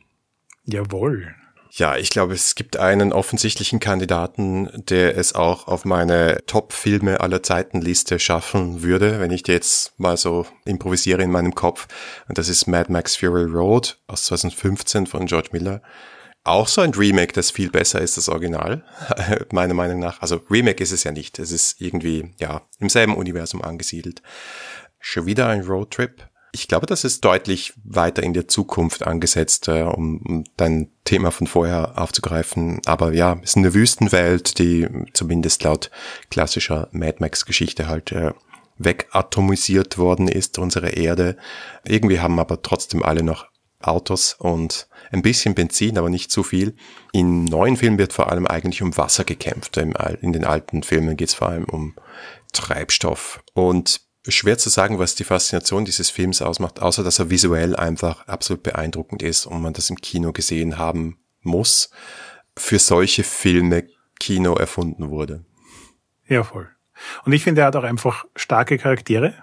[0.64, 1.36] Jawohl.
[1.78, 7.44] Ja, ich glaube, es gibt einen offensichtlichen Kandidaten, der es auch auf meine Top-Filme aller
[7.44, 11.90] Zeiten Liste schaffen würde, wenn ich die jetzt mal so improvisiere in meinem Kopf.
[12.30, 15.82] Und das ist Mad Max Fury Road aus 2015 von George Miller.
[16.46, 18.86] Auch so ein Remake, das viel besser ist als Original,
[19.52, 20.22] meiner Meinung nach.
[20.22, 21.40] Also Remake ist es ja nicht.
[21.40, 24.22] Es ist irgendwie, ja, im selben Universum angesiedelt.
[25.02, 26.30] Schon wieder ein Roadtrip.
[26.54, 31.32] Ich glaube, das ist deutlich weiter in der Zukunft angesetzt, äh, um, um dein Thema
[31.32, 32.82] von vorher aufzugreifen.
[32.86, 35.90] Aber ja, es ist eine Wüstenwelt, die zumindest laut
[36.30, 38.34] klassischer Mad Max-Geschichte halt äh,
[38.78, 41.38] wegatomisiert worden ist, unsere Erde.
[41.86, 43.48] Irgendwie haben aber trotzdem alle noch
[43.80, 46.76] Autos und ein bisschen Benzin, aber nicht zu viel.
[47.14, 49.78] In neuen Filmen wird vor allem eigentlich um Wasser gekämpft.
[49.78, 51.94] In den alten Filmen geht es vor allem um
[52.52, 53.44] Treibstoff.
[53.54, 58.28] Und schwer zu sagen, was die Faszination dieses Films ausmacht, außer dass er visuell einfach
[58.28, 61.90] absolut beeindruckend ist und man das im Kino gesehen haben muss.
[62.58, 63.88] Für solche Filme
[64.20, 65.46] Kino erfunden wurde.
[66.28, 66.70] Ja, voll.
[67.26, 69.34] Und ich finde, er hat auch einfach starke Charaktere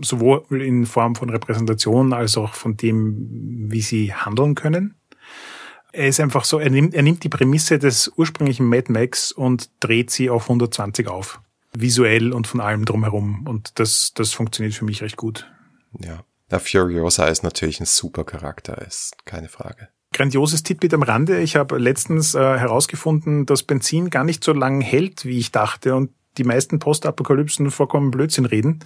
[0.00, 4.94] sowohl in Form von Repräsentation als auch von dem, wie sie handeln können.
[5.92, 9.70] Er ist einfach so, er nimmt, er nimmt die Prämisse des ursprünglichen Mad Max und
[9.80, 11.40] dreht sie auf 120 auf.
[11.76, 13.46] Visuell und von allem drumherum.
[13.46, 15.50] Und das, das funktioniert für mich recht gut.
[15.98, 16.24] Ja.
[16.50, 19.88] Der Furiosa ist natürlich ein super Charakter, ist keine Frage.
[20.12, 21.40] Grandioses Titbit am Rande.
[21.40, 25.94] Ich habe letztens äh, herausgefunden, dass Benzin gar nicht so lang hält, wie ich dachte.
[25.94, 28.80] Und die meisten Postapokalypsen vollkommen Blödsinn reden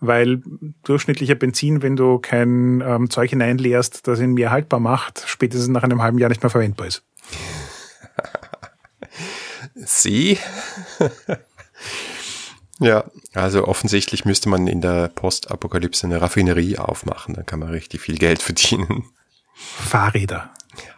[0.00, 0.42] weil
[0.82, 5.82] durchschnittlicher Benzin, wenn du kein ähm, Zeug hineinleerst, das ihn mehr haltbar macht, spätestens nach
[5.82, 7.04] einem halben Jahr nicht mehr verwendbar ist.
[9.74, 10.38] Sie?
[12.80, 18.00] ja, also offensichtlich müsste man in der Postapokalypse eine Raffinerie aufmachen, dann kann man richtig
[18.00, 19.04] viel Geld verdienen.
[19.54, 20.52] Fahrräder.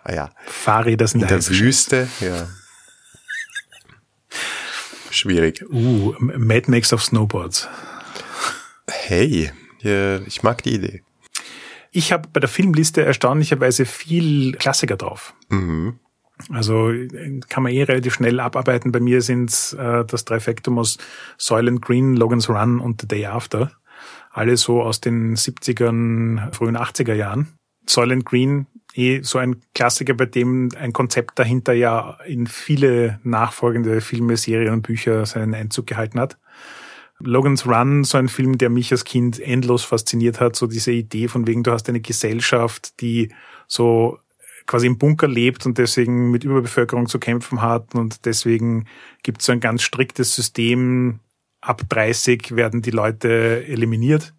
[0.05, 0.31] Ah ja.
[0.47, 2.49] Fahrräder sind in der Wüste, ja.
[5.11, 5.63] Schwierig.
[5.71, 7.69] Uh, Mad Max of Snowboards.
[8.89, 9.51] Hey,
[10.27, 11.03] ich mag die Idee.
[11.91, 15.35] Ich habe bei der Filmliste erstaunlicherweise viel Klassiker drauf.
[15.49, 15.99] Mhm.
[16.51, 16.93] Also
[17.49, 18.93] kann man eh relativ schnell abarbeiten.
[18.93, 20.99] Bei mir sind äh, das Trifectum aus
[21.39, 23.73] Soylent Green, Logan's Run und The Day After.
[24.31, 27.59] Alle so aus den 70ern, frühen 80er Jahren.
[27.87, 34.01] Soylent Green, eh so ein Klassiker, bei dem ein Konzept dahinter ja in viele nachfolgende
[34.01, 36.39] Filme, Serien und Bücher seinen Einzug gehalten hat.
[37.19, 41.29] Logan's Run, so ein Film, der mich als Kind endlos fasziniert hat, so diese Idee
[41.29, 43.33] von wegen, du hast eine Gesellschaft, die
[43.69, 44.19] so
[44.67, 48.87] quasi im Bunker lebt und deswegen mit Überbevölkerung zu kämpfen hat und deswegen
[49.23, 51.21] gibt es so ein ganz striktes System,
[51.61, 54.35] ab 30 werden die Leute eliminiert.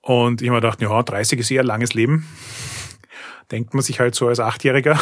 [0.00, 2.26] Und ich habe mir gedacht, ja, 30 ist eher ein langes Leben
[3.52, 4.98] denkt man sich halt so als Achtjähriger.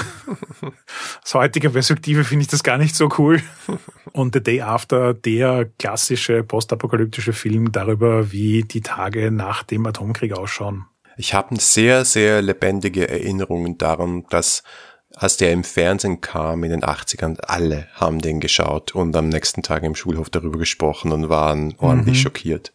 [1.24, 3.40] Aus heutiger Perspektive finde ich das gar nicht so cool.
[4.12, 10.32] Und The Day After, der klassische postapokalyptische Film darüber, wie die Tage nach dem Atomkrieg
[10.32, 10.86] ausschauen.
[11.20, 14.62] Ich habe sehr, sehr lebendige Erinnerungen daran, dass
[15.14, 19.62] als der im Fernsehen kam in den 80ern, alle haben den geschaut und am nächsten
[19.62, 22.22] Tag im Schulhof darüber gesprochen und waren ordentlich mhm.
[22.22, 22.72] schockiert.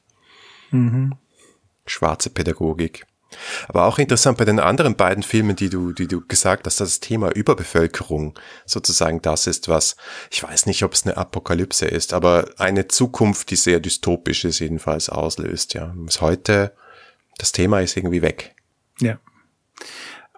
[0.69, 1.15] Mhm.
[1.87, 3.07] Schwarze Pädagogik.
[3.67, 6.99] Aber auch interessant bei den anderen beiden Filmen, die du, die du gesagt hast, das
[6.99, 9.95] Thema Überbevölkerung sozusagen das ist, was,
[10.29, 14.59] ich weiß nicht, ob es eine Apokalypse ist, aber eine Zukunft, die sehr dystopisch ist,
[14.59, 15.91] jedenfalls auslöst, ja.
[15.95, 16.73] Bis heute,
[17.37, 18.55] das Thema ist irgendwie weg.
[18.99, 19.17] Ja.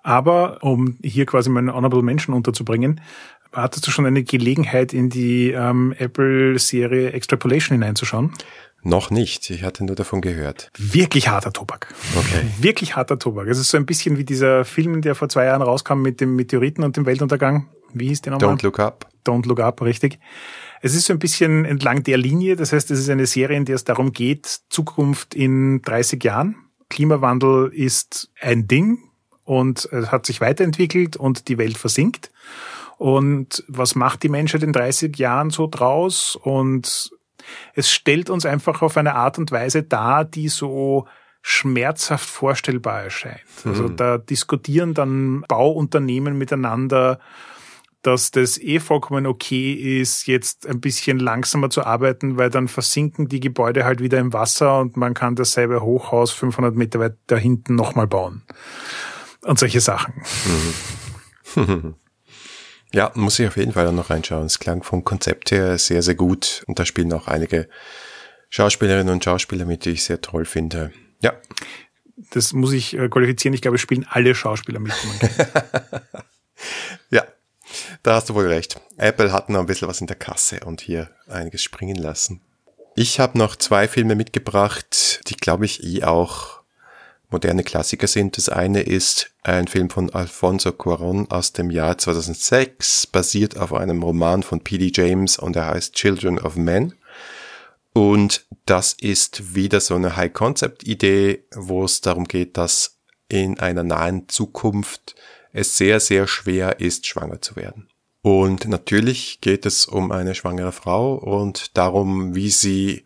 [0.03, 3.01] Aber, um hier quasi meinen Honorable Menschen unterzubringen,
[3.51, 8.33] hattest du schon eine Gelegenheit, in die ähm, Apple-Serie Extrapolation hineinzuschauen?
[8.83, 9.49] Noch nicht.
[9.49, 10.71] Ich hatte nur davon gehört.
[10.77, 11.93] Wirklich harter Tobak.
[12.15, 12.45] Okay.
[12.59, 13.47] Wirklich harter Tobak.
[13.47, 16.35] Es ist so ein bisschen wie dieser Film, der vor zwei Jahren rauskam mit dem
[16.35, 17.67] Meteoriten und dem Weltuntergang.
[17.93, 18.55] Wie hieß der nochmal?
[18.55, 19.09] Don't Look Up.
[19.25, 20.19] Don't Look Up, richtig.
[20.81, 22.55] Es ist so ein bisschen entlang der Linie.
[22.55, 26.55] Das heißt, es ist eine Serie, in der es darum geht, Zukunft in 30 Jahren.
[26.89, 28.99] Klimawandel ist ein Ding
[29.43, 32.31] und es hat sich weiterentwickelt und die Welt versinkt.
[32.97, 36.35] Und was macht die Menschheit in 30 Jahren so draus?
[36.35, 37.11] Und
[37.73, 41.07] es stellt uns einfach auf eine Art und Weise dar, die so
[41.41, 43.39] schmerzhaft vorstellbar erscheint.
[43.63, 43.95] Also mhm.
[43.95, 47.19] da diskutieren dann Bauunternehmen miteinander,
[48.07, 53.27] dass das eh vollkommen okay ist, jetzt ein bisschen langsamer zu arbeiten, weil dann versinken
[53.27, 57.35] die Gebäude halt wieder im Wasser und man kann dasselbe Hochhaus 500 Meter weit da
[57.35, 58.43] hinten nochmal bauen.
[59.41, 60.13] Und solche Sachen.
[61.55, 61.95] Mhm.
[62.93, 64.45] Ja, muss ich auf jeden Fall dann noch reinschauen.
[64.45, 67.67] Es klang vom Konzept her sehr, sehr gut und da spielen auch einige
[68.49, 70.93] Schauspielerinnen und Schauspieler mit, die ich sehr toll finde.
[71.21, 71.33] Ja.
[72.31, 73.53] Das muss ich äh, qualifizieren.
[73.53, 74.93] Ich glaube, es spielen alle Schauspieler mit.
[77.11, 77.25] ja,
[78.03, 78.79] da hast du wohl recht.
[78.97, 82.41] Apple hat noch ein bisschen was in der Kasse und hier einiges springen lassen.
[82.95, 86.61] Ich habe noch zwei Filme mitgebracht, die glaube ich eh auch
[87.29, 88.37] moderne Klassiker sind.
[88.37, 94.01] Das eine ist ein Film von Alfonso Cuarón aus dem Jahr 2006, basiert auf einem
[94.01, 94.91] Roman von P.D.
[94.93, 96.93] James und er heißt Children of Men.
[97.93, 102.97] Und das ist wieder so eine High-Concept-Idee, wo es darum geht, dass
[103.29, 105.15] in einer nahen Zukunft
[105.57, 107.89] es sehr, sehr schwer ist, schwanger zu werden.
[108.21, 113.05] Und natürlich geht es um eine schwangere Frau und darum, wie sie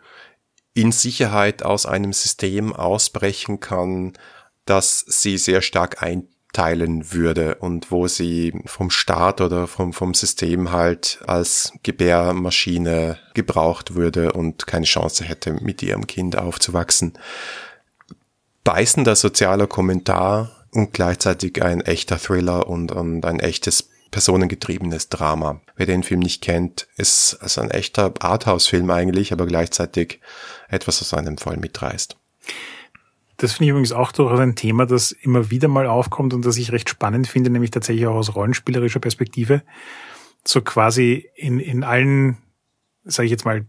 [0.73, 4.13] in Sicherheit aus einem System ausbrechen kann,
[4.65, 10.13] das sie sehr stark ein teilen würde und wo sie vom Staat oder vom, vom
[10.13, 17.13] System halt als Gebärmaschine gebraucht würde und keine Chance hätte, mit ihrem Kind aufzuwachsen.
[18.65, 25.61] Beißender sozialer Kommentar und gleichzeitig ein echter Thriller und, und ein echtes personengetriebenes Drama.
[25.75, 30.19] Wer den Film nicht kennt, ist also ein echter Arthouse-Film eigentlich, aber gleichzeitig
[30.69, 32.17] etwas, was einem voll mitreißt.
[33.37, 36.57] Das finde ich übrigens auch durchaus ein Thema, das immer wieder mal aufkommt und das
[36.57, 39.63] ich recht spannend finde, nämlich tatsächlich auch aus rollenspielerischer Perspektive.
[40.45, 42.37] So quasi in, in allen,
[43.03, 43.65] sage ich jetzt mal,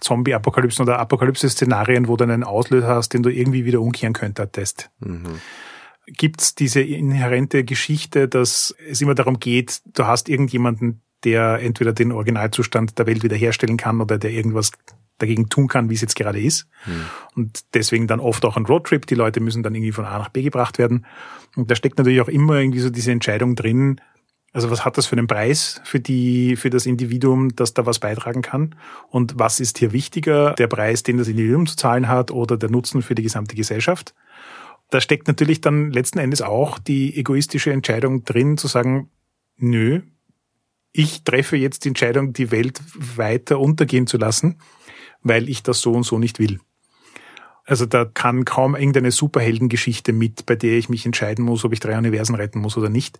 [0.00, 4.90] Zombie-Apokalypsen oder Apokalypse-Szenarien, wo du einen Auslöser hast, den du irgendwie wieder umkehren könntest.
[5.00, 5.40] Mhm.
[6.06, 12.12] Gibt's diese inhärente Geschichte, dass es immer darum geht, du hast irgendjemanden, der entweder den
[12.12, 14.70] Originalzustand der Welt wiederherstellen kann oder der irgendwas
[15.18, 16.68] dagegen tun kann, wie es jetzt gerade ist.
[16.84, 17.04] Hm.
[17.34, 19.06] Und deswegen dann oft auch ein Roadtrip.
[19.06, 21.06] Die Leute müssen dann irgendwie von A nach B gebracht werden.
[21.56, 24.00] Und da steckt natürlich auch immer irgendwie so diese Entscheidung drin,
[24.56, 27.98] also was hat das für einen Preis für die, für das Individuum, das da was
[27.98, 28.74] beitragen kann?
[29.10, 30.54] Und was ist hier wichtiger?
[30.54, 34.14] Der Preis, den das Individuum zu zahlen hat oder der Nutzen für die gesamte Gesellschaft?
[34.90, 39.10] Da steckt natürlich dann letzten Endes auch die egoistische Entscheidung drin, zu sagen,
[39.56, 40.02] nö,
[40.92, 44.58] ich treffe jetzt die Entscheidung, die Welt weiter untergehen zu lassen
[45.28, 46.60] weil ich das so und so nicht will.
[47.64, 51.80] Also da kann kaum irgendeine Superheldengeschichte mit, bei der ich mich entscheiden muss, ob ich
[51.80, 53.18] drei Universen retten muss oder nicht,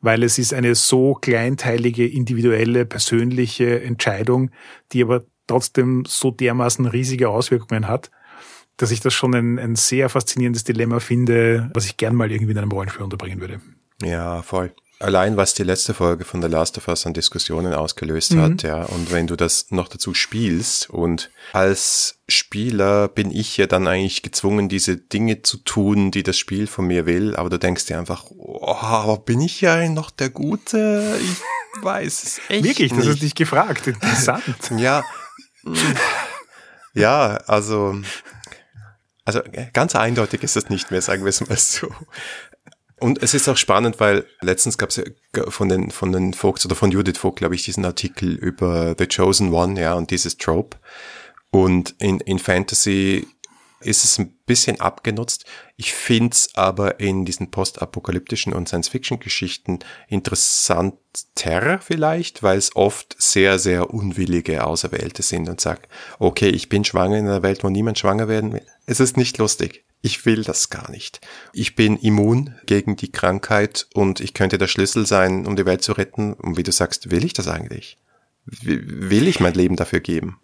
[0.00, 4.52] weil es ist eine so kleinteilige, individuelle, persönliche Entscheidung,
[4.92, 8.12] die aber trotzdem so dermaßen riesige Auswirkungen hat,
[8.78, 12.52] dass ich das schon ein, ein sehr faszinierendes Dilemma finde, was ich gern mal irgendwie
[12.52, 13.60] in einem Rollenspiel unterbringen würde.
[14.02, 14.72] Ja, voll.
[15.00, 18.42] Allein was die letzte Folge von The Last of Us an Diskussionen ausgelöst mhm.
[18.42, 23.66] hat, ja, und wenn du das noch dazu spielst und als Spieler bin ich ja
[23.66, 27.60] dann eigentlich gezwungen, diese Dinge zu tun, die das Spiel von mir will, aber du
[27.60, 31.16] denkst dir einfach, oh, bin ich ja noch der Gute?
[31.20, 33.04] Ich weiß es echt Wirklich, nicht.
[33.04, 34.42] das hast dich gefragt, interessant.
[34.78, 35.04] ja,
[36.94, 38.00] ja, also,
[39.28, 39.42] also
[39.74, 41.88] ganz eindeutig ist das nicht mehr, sagen wir es mal so.
[42.98, 45.04] Und es ist auch spannend, weil letztens gab es ja
[45.50, 49.06] von den, von den Folks oder von Judith Vogt, glaube ich, diesen Artikel über The
[49.06, 50.78] Chosen One, ja, und dieses Trope.
[51.50, 53.26] Und in, in Fantasy
[53.80, 55.44] ist es ein bisschen abgenutzt.
[55.76, 63.58] Ich finde es aber in diesen postapokalyptischen und Science-Fiction-Geschichten interessanter vielleicht, weil es oft sehr,
[63.58, 65.88] sehr unwillige Auserwählte sind und sagt,
[66.18, 68.66] okay, ich bin schwanger in einer Welt, wo niemand schwanger werden will.
[68.86, 69.84] Es ist nicht lustig.
[70.00, 71.20] Ich will das gar nicht.
[71.52, 75.82] Ich bin immun gegen die Krankheit und ich könnte der Schlüssel sein, um die Welt
[75.82, 76.34] zu retten.
[76.34, 77.98] Und wie du sagst, will ich das eigentlich?
[78.46, 80.40] Will ich mein Leben dafür geben?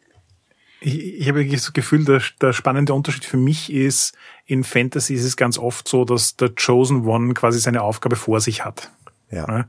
[0.85, 5.25] Ich, ich habe das Gefühl, der, der spannende Unterschied für mich ist, in Fantasy ist
[5.25, 8.91] es ganz oft so, dass der Chosen One quasi seine Aufgabe vor sich hat.
[9.31, 9.67] Ja.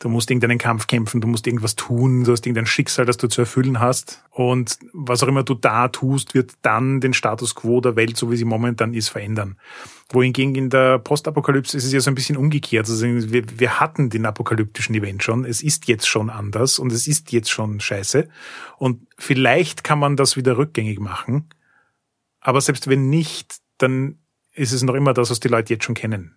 [0.00, 3.28] Du musst irgendeinen Kampf kämpfen, du musst irgendwas tun, du hast irgendein Schicksal, das du
[3.28, 4.24] zu erfüllen hast.
[4.30, 8.30] Und was auch immer du da tust, wird dann den Status quo der Welt, so
[8.30, 9.56] wie sie momentan ist, verändern.
[10.10, 12.88] Wohingegen in der Postapokalypse ist es ja so ein bisschen umgekehrt.
[12.88, 15.44] Also wir, wir hatten den apokalyptischen Event schon.
[15.44, 18.28] Es ist jetzt schon anders und es ist jetzt schon scheiße.
[18.78, 21.48] Und vielleicht kann man das wieder rückgängig machen.
[22.40, 24.18] Aber selbst wenn nicht, dann
[24.52, 26.36] ist es noch immer das, was die Leute jetzt schon kennen.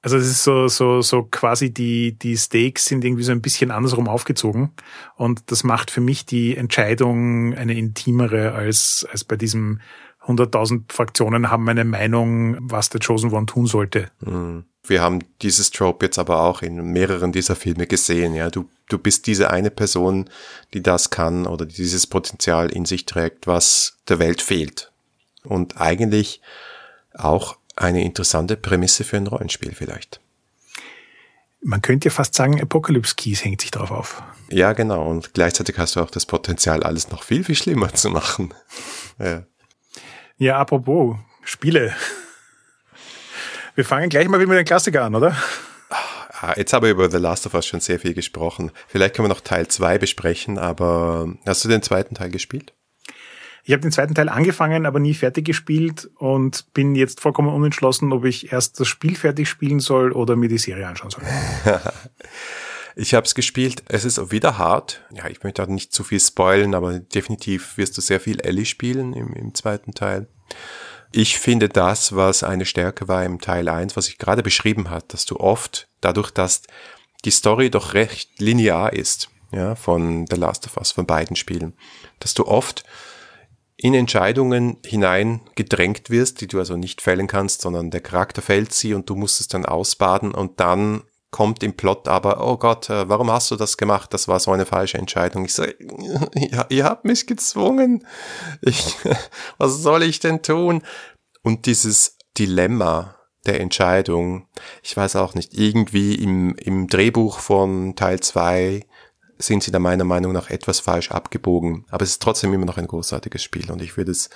[0.00, 3.70] Also es ist so, so, so quasi die, die Stakes sind irgendwie so ein bisschen
[3.70, 4.70] andersrum aufgezogen.
[5.16, 9.80] Und das macht für mich die Entscheidung eine intimere als, als bei diesem
[10.26, 14.10] 100.000 Fraktionen haben eine Meinung, was der Chosen One tun sollte.
[14.24, 14.64] Hm.
[14.84, 18.34] Wir haben dieses Trope jetzt aber auch in mehreren dieser Filme gesehen.
[18.34, 20.28] Ja, du, du bist diese eine Person,
[20.74, 24.90] die das kann oder dieses Potenzial in sich trägt, was der Welt fehlt.
[25.44, 26.40] Und eigentlich
[27.14, 30.20] auch eine interessante Prämisse für ein Rollenspiel vielleicht.
[31.64, 34.20] Man könnte ja fast sagen, Apocalypse Keys hängt sich drauf auf.
[34.50, 35.08] Ja, genau.
[35.08, 38.52] Und gleichzeitig hast du auch das Potenzial, alles noch viel, viel schlimmer zu machen.
[39.20, 39.44] Ja,
[40.38, 41.94] ja apropos Spiele.
[43.74, 45.36] Wir fangen gleich mal wieder mit den Klassiker an, oder?
[46.42, 48.70] Ah, jetzt haben wir über The Last of Us schon sehr viel gesprochen.
[48.88, 52.72] Vielleicht können wir noch Teil 2 besprechen, aber hast du den zweiten Teil gespielt?
[53.64, 58.12] Ich habe den zweiten Teil angefangen, aber nie fertig gespielt und bin jetzt vollkommen unentschlossen,
[58.12, 61.22] ob ich erst das Spiel fertig spielen soll oder mir die Serie anschauen soll.
[62.94, 63.82] ich habe es gespielt.
[63.88, 65.02] Es ist wieder hart.
[65.12, 68.66] Ja, ich möchte auch nicht zu viel spoilen, aber definitiv wirst du sehr viel Ellie
[68.66, 70.28] spielen im, im zweiten Teil.
[71.12, 75.12] Ich finde das, was eine Stärke war im Teil 1, was ich gerade beschrieben hat,
[75.12, 76.62] dass du oft, dadurch, dass
[77.24, 81.74] die Story doch recht linear ist, ja, von The Last of Us, von beiden Spielen,
[82.18, 82.84] dass du oft
[83.76, 88.72] in Entscheidungen hinein gedrängt wirst, die du also nicht fällen kannst, sondern der Charakter fällt
[88.72, 92.90] sie und du musst es dann ausbaden und dann kommt im Plot aber, oh Gott,
[92.90, 94.12] äh, warum hast du das gemacht?
[94.14, 95.46] Das war so eine falsche Entscheidung.
[95.46, 95.74] Ich sage,
[96.34, 98.06] ja, ihr habt mich gezwungen.
[98.60, 98.96] Ich,
[99.58, 100.82] was soll ich denn tun?
[101.42, 103.16] Und dieses Dilemma
[103.46, 104.46] der Entscheidung,
[104.82, 108.86] ich weiß auch nicht, irgendwie im, im Drehbuch von Teil zwei
[109.38, 111.86] sind sie da meiner Meinung nach etwas falsch abgebogen.
[111.90, 114.28] Aber es ist trotzdem immer noch ein großartiges Spiel und ich würde es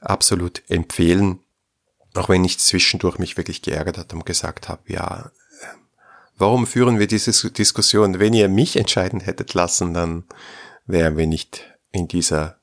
[0.00, 1.40] absolut empfehlen,
[2.14, 5.30] auch wenn ich zwischendurch mich wirklich geärgert hat und gesagt habe, ja,
[6.36, 8.18] warum führen wir diese Diskussion?
[8.20, 10.24] Wenn ihr mich entscheiden hättet lassen, dann
[10.86, 12.58] wären wir nicht in dieser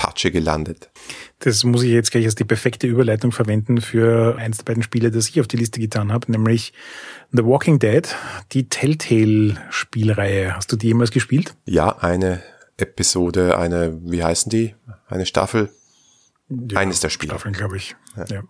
[0.00, 0.90] Patsche gelandet.
[1.40, 5.10] Das muss ich jetzt gleich als die perfekte Überleitung verwenden für eins der beiden Spiele,
[5.10, 6.72] das ich auf die Liste getan habe, nämlich
[7.32, 8.08] The Walking Dead,
[8.52, 10.56] die Telltale-Spielreihe.
[10.56, 11.54] Hast du die jemals gespielt?
[11.66, 12.42] Ja, eine
[12.78, 14.74] Episode, eine, wie heißen die?
[15.06, 15.68] Eine Staffel?
[16.48, 17.32] Ja, Eines der Spiele.
[17.32, 17.94] Staffeln, glaube ich.
[18.16, 18.24] Ja.
[18.30, 18.42] ja.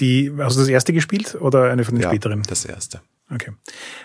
[0.00, 2.42] Die, hast du das erste gespielt oder eine von den ja, späteren?
[2.42, 3.00] Das erste.
[3.30, 3.52] Okay.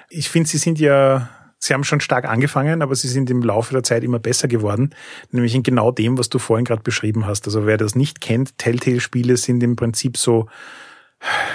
[0.10, 1.30] Ich finde, sie sind ja
[1.64, 4.94] Sie haben schon stark angefangen, aber sie sind im Laufe der Zeit immer besser geworden,
[5.32, 7.46] nämlich in genau dem, was du vorhin gerade beschrieben hast.
[7.46, 10.50] Also wer das nicht kennt, Telltale-Spiele sind im Prinzip so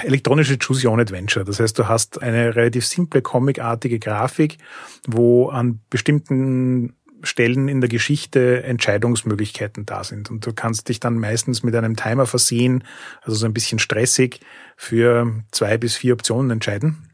[0.03, 1.45] elektronische Choose-Your-Own-Adventure.
[1.45, 4.57] Das heißt, du hast eine relativ simple, comicartige Grafik,
[5.07, 10.31] wo an bestimmten Stellen in der Geschichte Entscheidungsmöglichkeiten da sind.
[10.31, 12.85] Und du kannst dich dann meistens mit einem Timer versehen,
[13.21, 14.41] also so ein bisschen stressig,
[14.77, 17.08] für zwei bis vier Optionen entscheiden.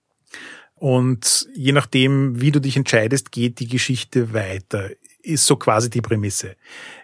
[0.76, 4.90] Und je nachdem, wie du dich entscheidest, geht die Geschichte weiter.
[5.22, 6.56] Ist so quasi die Prämisse.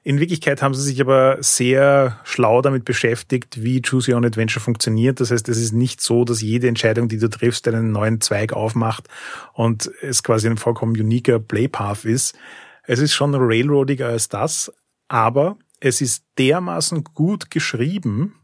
[0.03, 4.63] In Wirklichkeit haben sie sich aber sehr schlau damit beschäftigt, wie Choose Your Own Adventure
[4.63, 5.21] funktioniert.
[5.21, 8.53] Das heißt, es ist nicht so, dass jede Entscheidung, die du triffst, einen neuen Zweig
[8.53, 9.09] aufmacht
[9.55, 12.37] und es quasi ein vollkommen uniker Playpath ist.
[12.83, 14.71] Es ist schon railroadiger als das,
[15.09, 18.35] aber es ist dermaßen gut geschrieben,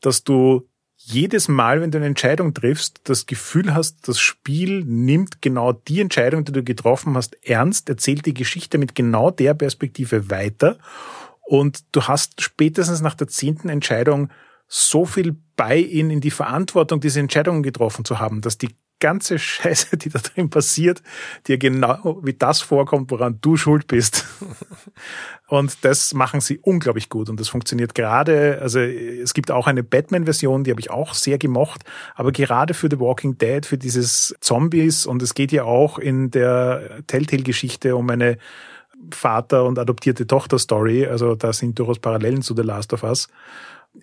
[0.00, 0.68] dass du
[1.08, 6.00] jedes Mal, wenn du eine Entscheidung triffst, das Gefühl hast, das Spiel nimmt genau die
[6.00, 10.78] Entscheidung, die du getroffen hast, ernst, erzählt die Geschichte mit genau der Perspektive weiter.
[11.42, 14.30] Und du hast spätestens nach der zehnten Entscheidung
[14.66, 19.96] so viel Buy-in in die Verantwortung, diese Entscheidungen getroffen zu haben, dass die ganze Scheiße,
[19.96, 21.02] die da drin passiert,
[21.46, 24.24] dir genau wie das vorkommt, woran du schuld bist.
[25.48, 27.28] Und das machen sie unglaublich gut.
[27.28, 31.38] Und das funktioniert gerade, also es gibt auch eine Batman-Version, die habe ich auch sehr
[31.38, 31.82] gemocht,
[32.14, 36.30] aber gerade für The Walking Dead, für dieses Zombies und es geht ja auch in
[36.30, 38.38] der Telltale-Geschichte um eine
[39.12, 43.28] Vater- und adoptierte Tochter-Story, also da sind durchaus Parallelen zu The Last of Us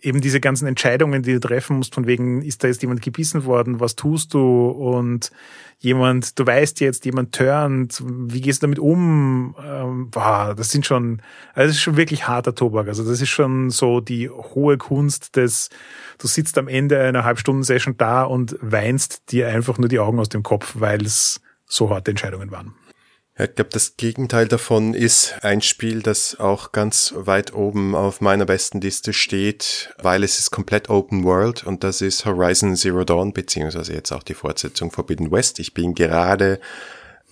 [0.01, 3.45] eben diese ganzen Entscheidungen, die du treffen musst, von wegen, ist da jetzt jemand gebissen
[3.45, 4.67] worden, was tust du?
[4.67, 5.31] Und
[5.79, 9.55] jemand, du weißt jetzt, jemand turnt, wie gehst du damit um?
[9.63, 11.21] Ähm, boah, das sind schon,
[11.53, 12.87] also das ist schon wirklich harter Tobak.
[12.87, 15.69] Also das ist schon so die hohe Kunst des,
[16.19, 20.29] du sitzt am Ende einer Halbstunden-Session da und weinst dir einfach nur die Augen aus
[20.29, 22.75] dem Kopf, weil es so harte Entscheidungen waren.
[23.37, 28.21] Ja, ich glaube, das Gegenteil davon ist ein Spiel, das auch ganz weit oben auf
[28.21, 33.03] meiner besten Liste steht, weil es ist komplett Open World und das ist Horizon Zero
[33.03, 35.57] Dawn, beziehungsweise jetzt auch die Fortsetzung Forbidden West.
[35.57, 36.59] Ich bin gerade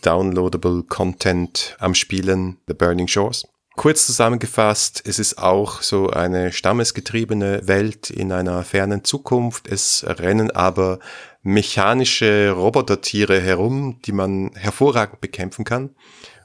[0.01, 3.45] downloadable Content am Spielen The Burning Shores.
[3.77, 9.67] Kurz zusammengefasst, es ist auch so eine stammesgetriebene Welt in einer fernen Zukunft.
[9.67, 10.99] Es rennen aber
[11.43, 15.95] mechanische Robotertiere herum, die man hervorragend bekämpfen kann.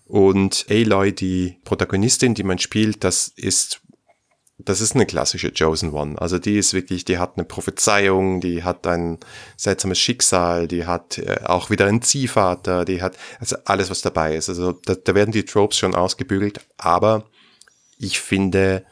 [0.06, 3.82] Und Aloy, die Protagonistin, die man spielt, das ist
[4.58, 6.20] das ist eine klassische Chosen One.
[6.20, 9.18] Also die ist wirklich, die hat eine Prophezeiung, die hat ein
[9.56, 14.34] seltsames Schicksal, die hat äh, auch wieder einen Ziehvater, die hat also alles, was dabei
[14.34, 14.48] ist.
[14.48, 17.28] Also da, da werden die Tropes schon ausgebügelt, aber
[17.98, 18.84] ich finde,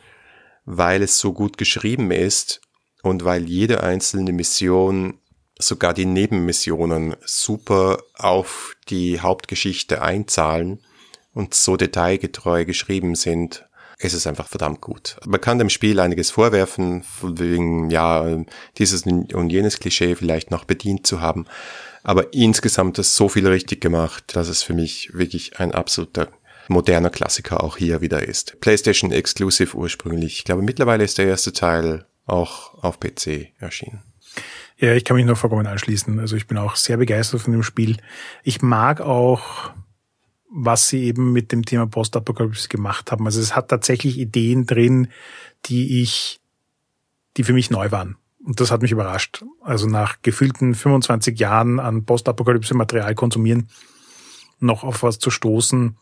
[0.67, 2.61] weil es so gut geschrieben ist
[3.03, 5.19] und weil jede einzelne Mission,
[5.67, 10.81] sogar die Nebenmissionen super auf die Hauptgeschichte einzahlen
[11.33, 13.67] und so detailgetreu geschrieben sind,
[13.99, 15.17] es ist einfach verdammt gut.
[15.25, 18.45] Man kann dem Spiel einiges vorwerfen, wegen, ja,
[18.77, 21.47] dieses und jenes Klischee vielleicht noch bedient zu haben.
[22.03, 26.29] Aber insgesamt ist so viel richtig gemacht, dass es für mich wirklich ein absoluter
[26.69, 28.61] moderner Klassiker auch hier wieder ist.
[28.61, 30.39] PlayStation Exclusive ursprünglich.
[30.39, 34.03] Ich glaube, mittlerweile ist der erste Teil auch auf PC erschienen.
[34.77, 36.19] Ja, ich kann mich nur vollkommen anschließen.
[36.19, 37.97] Also ich bin auch sehr begeistert von dem Spiel.
[38.43, 39.73] Ich mag auch
[40.57, 43.27] was sie eben mit dem Thema Postapokalypse gemacht haben.
[43.27, 45.09] Also es hat tatsächlich Ideen drin,
[45.67, 46.41] die ich,
[47.37, 48.17] die für mich neu waren.
[48.45, 49.45] Und das hat mich überrascht.
[49.63, 53.69] Also nach gefühlten 25 Jahren an Postapokalypse-Material konsumieren,
[54.61, 55.97] noch auf was zu stoßen,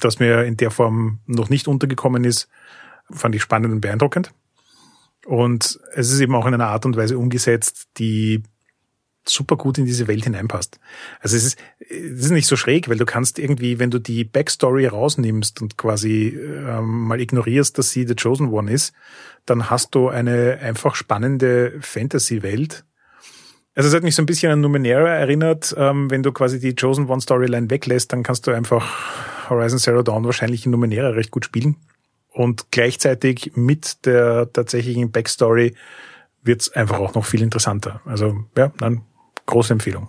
[0.00, 2.48] das mir in der Form noch nicht untergekommen ist,
[3.12, 4.34] fand ich spannend und beeindruckend.
[5.24, 8.42] Und es ist eben auch in einer Art und Weise umgesetzt, die
[9.26, 10.78] super gut in diese Welt hineinpasst.
[11.20, 14.24] Also es ist, es ist nicht so schräg, weil du kannst irgendwie, wenn du die
[14.24, 18.92] Backstory rausnimmst und quasi ähm, mal ignorierst, dass sie The Chosen One ist,
[19.46, 22.84] dann hast du eine einfach spannende Fantasy-Welt.
[23.74, 25.74] Also es hat mich so ein bisschen an Numenera erinnert.
[25.76, 30.02] Ähm, wenn du quasi die Chosen One Storyline weglässt, dann kannst du einfach Horizon Zero
[30.02, 31.76] Dawn wahrscheinlich in Numenera recht gut spielen.
[32.34, 35.76] Und gleichzeitig mit der tatsächlichen Backstory
[36.42, 38.02] wird's einfach auch noch viel interessanter.
[38.04, 39.02] Also ja, dann
[39.46, 40.08] große Empfehlung.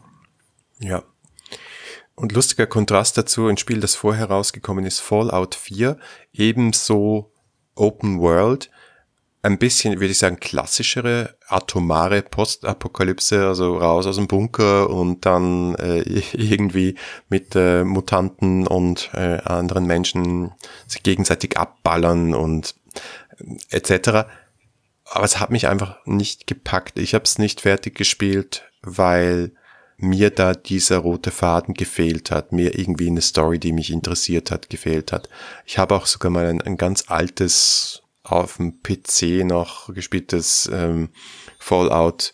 [0.80, 1.04] Ja.
[2.16, 6.00] Und lustiger Kontrast dazu, ein Spiel, das vorher rausgekommen ist, Fallout 4,
[6.34, 7.32] ebenso
[7.76, 8.72] Open World,
[9.46, 15.76] ein bisschen, würde ich sagen, klassischere, atomare Postapokalypse, also raus aus dem Bunker und dann
[15.76, 16.00] äh,
[16.34, 16.96] irgendwie
[17.30, 20.52] mit äh, Mutanten und äh, anderen Menschen
[20.88, 22.76] sich gegenseitig abballern und
[23.70, 24.28] äh, etc.
[25.06, 26.98] Aber es hat mich einfach nicht gepackt.
[26.98, 29.52] Ich habe es nicht fertig gespielt, weil
[29.98, 34.72] mir da dieser rote Faden gefehlt hat, mir irgendwie eine Story, die mich interessiert hat,
[34.72, 35.30] gefehlt hat.
[35.66, 41.10] Ich habe auch sogar mal ein, ein ganz altes auf dem PC noch gespieltes ähm,
[41.60, 42.34] Fallout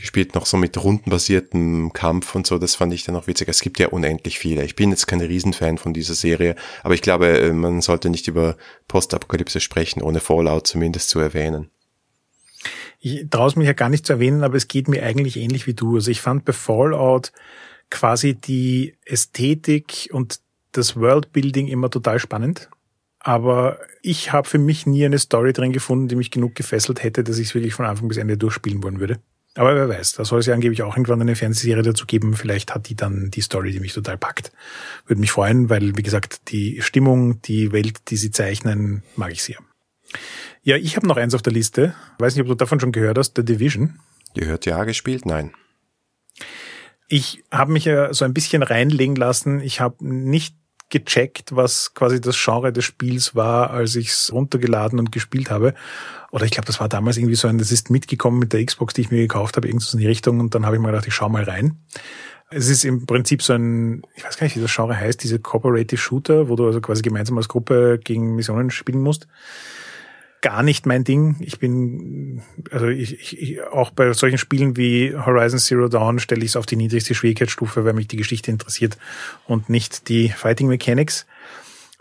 [0.00, 3.48] gespielt, noch so mit rundenbasiertem Kampf und so, das fand ich dann auch witzig.
[3.48, 4.64] Es gibt ja unendlich viele.
[4.64, 8.26] Ich bin jetzt kein Riesenfan von dieser Serie, aber ich glaube, äh, man sollte nicht
[8.26, 8.56] über
[8.88, 11.70] Postapokalypse sprechen, ohne Fallout zumindest zu erwähnen.
[12.98, 15.66] Ich traue es mich ja gar nicht zu erwähnen, aber es geht mir eigentlich ähnlich
[15.66, 15.96] wie du.
[15.96, 17.32] Also ich fand bei Fallout
[17.90, 20.40] quasi die Ästhetik und
[20.72, 22.70] das Worldbuilding immer total spannend.
[23.20, 27.22] Aber ich habe für mich nie eine Story drin gefunden, die mich genug gefesselt hätte,
[27.22, 29.20] dass ich es wirklich von Anfang bis Ende durchspielen wollen würde.
[29.56, 32.34] Aber wer weiß, da soll es ja angeblich auch irgendwann eine Fernsehserie dazu geben.
[32.34, 34.52] Vielleicht hat die dann die Story, die mich total packt.
[35.06, 39.42] Würde mich freuen, weil, wie gesagt, die Stimmung, die Welt, die sie zeichnen, mag ich
[39.42, 39.58] sehr.
[40.62, 41.94] Ja, ich habe noch eins auf der Liste.
[42.18, 43.98] Weiß nicht, ob du davon schon gehört hast, The Division.
[44.34, 45.26] Gehört ja gespielt?
[45.26, 45.52] Nein.
[47.08, 49.60] Ich habe mich ja so ein bisschen reinlegen lassen.
[49.60, 50.54] Ich habe nicht
[50.90, 55.74] gecheckt, was quasi das Genre des Spiels war, als ich es runtergeladen und gespielt habe.
[56.30, 58.94] Oder ich glaube, das war damals irgendwie so ein, das ist mitgekommen mit der Xbox,
[58.94, 60.40] die ich mir gekauft habe, irgendwas in die Richtung.
[60.40, 61.78] Und dann habe ich mir gedacht, ich schau mal rein.
[62.50, 65.38] Es ist im Prinzip so ein, ich weiß gar nicht, wie das Genre heißt, diese
[65.38, 69.28] Cooperative Shooter, wo du also quasi gemeinsam als Gruppe gegen Missionen spielen musst
[70.40, 71.36] gar nicht mein Ding.
[71.40, 76.52] Ich bin, also ich, ich, auch bei solchen Spielen wie Horizon Zero Dawn stelle ich
[76.52, 78.96] es auf die niedrigste Schwierigkeitsstufe, weil mich die Geschichte interessiert
[79.46, 81.26] und nicht die Fighting Mechanics.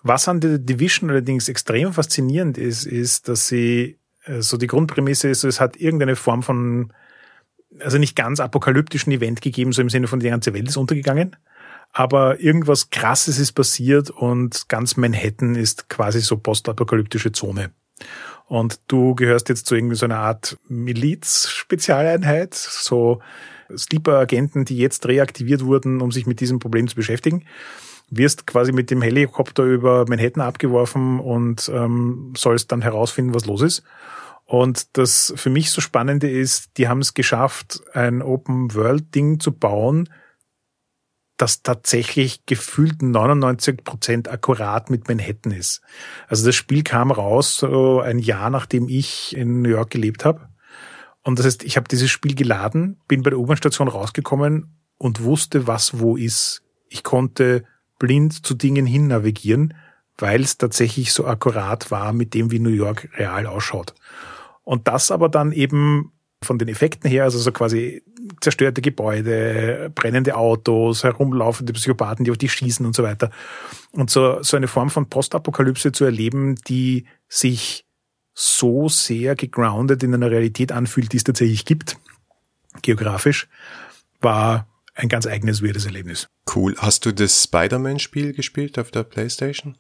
[0.02, 5.28] Was an der Division allerdings extrem faszinierend ist, ist, dass sie, äh, so die Grundprämisse
[5.28, 6.94] ist, es hat irgendeine Form von,
[7.80, 11.36] also nicht ganz apokalyptischen Event gegeben, so im Sinne von die ganze Welt ist untergegangen,
[11.92, 17.72] aber irgendwas Krasses ist passiert und ganz Manhattan ist quasi so postapokalyptische Zone.
[18.48, 23.22] Und du gehörst jetzt zu irgendwie so einer Art Miliz-Spezialeinheit, so
[23.76, 27.46] Sleeper-Agenten, die jetzt reaktiviert wurden, um sich mit diesem Problem zu beschäftigen.
[28.10, 33.62] Wirst quasi mit dem Helikopter über Manhattan abgeworfen und ähm, sollst dann herausfinden, was los
[33.62, 33.84] ist.
[34.46, 40.10] Und das für mich so Spannende ist, die haben es geschafft, ein Open-World-Ding zu bauen,
[41.42, 45.82] das tatsächlich gefühlt 99 Prozent akkurat mit Manhattan ist.
[46.28, 50.50] Also das Spiel kam raus so ein Jahr, nachdem ich in New York gelebt habe.
[51.24, 55.66] Und das heißt, ich habe dieses Spiel geladen, bin bei der U-Bahn-Station rausgekommen und wusste,
[55.66, 56.62] was wo ist.
[56.90, 57.64] Ich konnte
[58.00, 59.76] blind zu Dingen hin navigieren,
[60.18, 63.94] weil es tatsächlich so akkurat war mit dem, wie New York real ausschaut.
[64.64, 66.12] Und das aber dann eben
[66.44, 68.04] von den Effekten her, also so quasi
[68.42, 73.30] zerstörte Gebäude, brennende Autos, herumlaufende Psychopathen, die auf dich schießen und so weiter.
[73.92, 77.86] Und so, so eine Form von Postapokalypse zu erleben, die sich
[78.34, 81.98] so sehr gegroundet in einer Realität anfühlt, die es tatsächlich gibt,
[82.82, 83.50] geografisch,
[84.22, 86.30] war ein ganz eigenes, weirdes Erlebnis.
[86.54, 86.76] Cool.
[86.78, 89.76] Hast du das Spider-Man-Spiel gespielt auf der Playstation?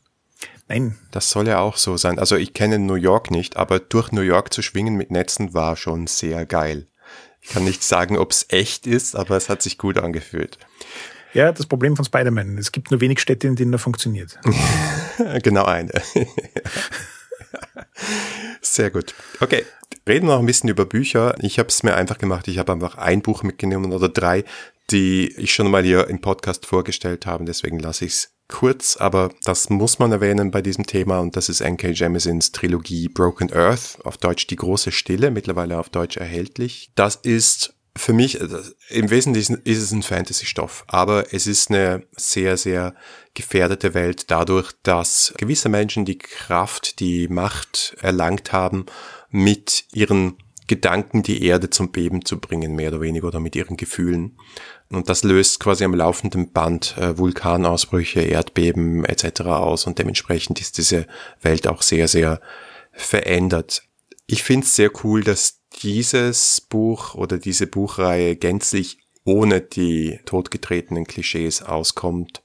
[0.69, 0.97] Nein.
[1.09, 2.19] Das soll ja auch so sein.
[2.19, 5.75] Also ich kenne New York nicht, aber durch New York zu schwingen mit Netzen war
[5.75, 6.87] schon sehr geil.
[7.41, 10.59] Ich kann nicht sagen, ob es echt ist, aber es hat sich gut angefühlt.
[11.33, 12.57] Ja, das Problem von Spider-Man.
[12.59, 14.39] Es gibt nur wenig Städte, in denen er funktioniert.
[15.43, 15.91] genau eine.
[18.61, 19.15] Sehr gut.
[19.39, 19.65] Okay,
[20.07, 21.35] reden wir noch ein bisschen über Bücher.
[21.39, 22.47] Ich habe es mir einfach gemacht.
[22.47, 24.43] Ich habe einfach ein Buch mitgenommen oder drei,
[24.91, 27.45] die ich schon mal hier im Podcast vorgestellt habe.
[27.45, 31.47] Deswegen lasse ich es kurz, aber das muss man erwähnen bei diesem Thema und das
[31.47, 31.91] ist N.K.
[31.91, 36.91] Jemisons Trilogie Broken Earth, auf Deutsch Die große Stille, mittlerweile auf Deutsch erhältlich.
[36.95, 38.39] Das ist für mich,
[38.89, 42.95] im Wesentlichen ist es ein Fantasy-Stoff, aber es ist eine sehr, sehr
[43.33, 48.85] gefährdete Welt dadurch, dass gewisse Menschen die Kraft, die Macht erlangt haben,
[49.29, 50.37] mit ihren
[50.69, 54.37] Gedanken die Erde zum Beben zu bringen, mehr oder weniger, oder mit ihren Gefühlen.
[54.89, 59.41] Und das löst quasi am laufenden Band äh, Vulkanausbrüche, Erdbeben etc.
[59.41, 61.07] aus und dementsprechend ist diese
[61.41, 62.39] Welt auch sehr, sehr
[62.91, 63.81] verändert.
[64.27, 71.05] Ich finde es sehr cool, dass dieses Buch oder diese Buchreihe gänzlich ohne die totgetretenen
[71.05, 72.43] Klischees auskommt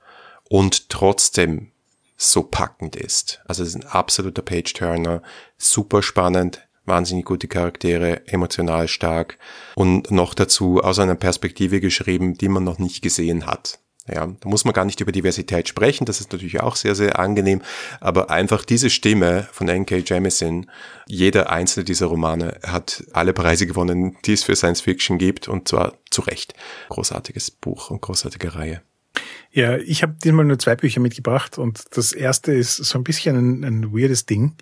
[0.49, 1.73] und trotzdem
[2.17, 3.41] so packend ist.
[3.47, 5.23] Also es ist ein absoluter Page-Turner,
[5.59, 9.39] super spannend, wahnsinnig gute Charaktere, emotional stark
[9.75, 13.79] und noch dazu aus einer Perspektive geschrieben, die man noch nicht gesehen hat.
[14.07, 17.19] Ja, da muss man gar nicht über Diversität sprechen, das ist natürlich auch sehr, sehr
[17.19, 17.63] angenehm,
[18.01, 19.97] aber einfach diese Stimme von N.K.
[20.05, 20.71] Jemisin,
[21.07, 25.69] jeder einzelne dieser Romane hat alle Preise gewonnen, die es für Science Fiction gibt und
[25.69, 26.53] zwar zu Recht.
[26.91, 28.83] Großartiges Buch und großartige Reihe.
[29.51, 33.37] Ja, ich habe diesmal nur zwei Bücher mitgebracht und das erste ist so ein bisschen
[33.37, 34.57] ein, ein weirdes Ding.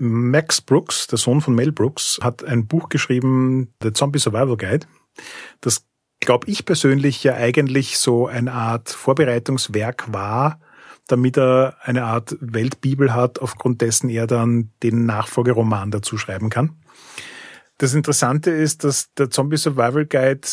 [0.00, 4.86] Max Brooks, der Sohn von Mel Brooks, hat ein Buch geschrieben, The Zombie Survival Guide.
[5.60, 5.84] Das
[6.20, 10.60] glaube ich persönlich ja eigentlich so eine Art Vorbereitungswerk war,
[11.06, 16.76] damit er eine Art Weltbibel hat, aufgrund dessen er dann den Nachfolgeroman dazu schreiben kann.
[17.78, 20.48] Das Interessante ist, dass der Zombie Survival Guide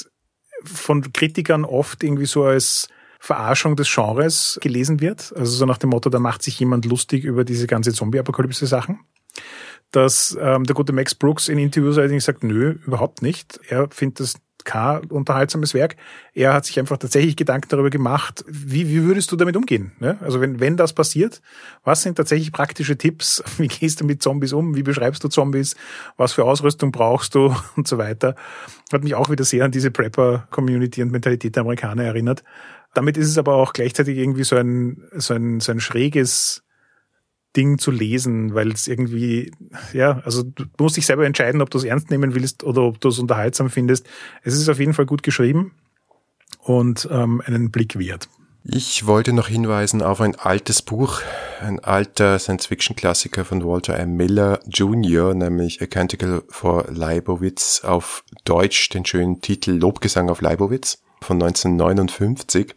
[0.64, 2.90] von Kritikern oft irgendwie so als
[3.20, 5.34] Verarschung des Genres gelesen wird.
[5.36, 9.00] Also so nach dem Motto, da macht sich jemand lustig über diese ganze Zombie-Apokalypse-Sachen
[9.92, 13.60] dass ähm, der gute Max Brooks in Interviews allerdings sagt, nö, überhaupt nicht.
[13.70, 14.36] Er findet das
[14.68, 15.96] kein unterhaltsames Werk.
[16.34, 19.94] Er hat sich einfach tatsächlich Gedanken darüber gemacht, wie, wie würdest du damit umgehen?
[20.00, 20.18] Ne?
[20.22, 21.42] Also wenn, wenn das passiert,
[21.86, 23.42] was sind tatsächlich praktische Tipps?
[23.58, 24.76] Wie gehst du mit Zombies um?
[24.76, 25.76] Wie beschreibst du Zombies?
[26.18, 27.56] Was für Ausrüstung brauchst du?
[27.78, 28.36] Und so weiter.
[28.92, 32.44] Hat mich auch wieder sehr an diese Prepper-Community und Mentalität der Amerikaner erinnert.
[32.94, 36.64] Damit ist es aber auch gleichzeitig irgendwie so ein, so ein, so ein schräges
[37.56, 39.52] Ding zu lesen, weil es irgendwie,
[39.94, 43.02] ja, also du musst dich selber entscheiden, ob du es ernst nehmen willst oder ob
[43.02, 44.08] du es unterhaltsam findest.
[44.44, 45.72] Es ist auf jeden Fall gut geschrieben
[46.62, 48.30] und ähm, einen Blick wert.
[48.70, 51.22] Ich wollte noch hinweisen auf ein altes Buch,
[51.62, 54.18] ein alter Science-Fiction-Klassiker von Walter M.
[54.18, 61.02] Miller Jr., nämlich A Canticle for Leibowitz, auf Deutsch den schönen Titel Lobgesang auf Leibowitz
[61.22, 62.76] von 1959.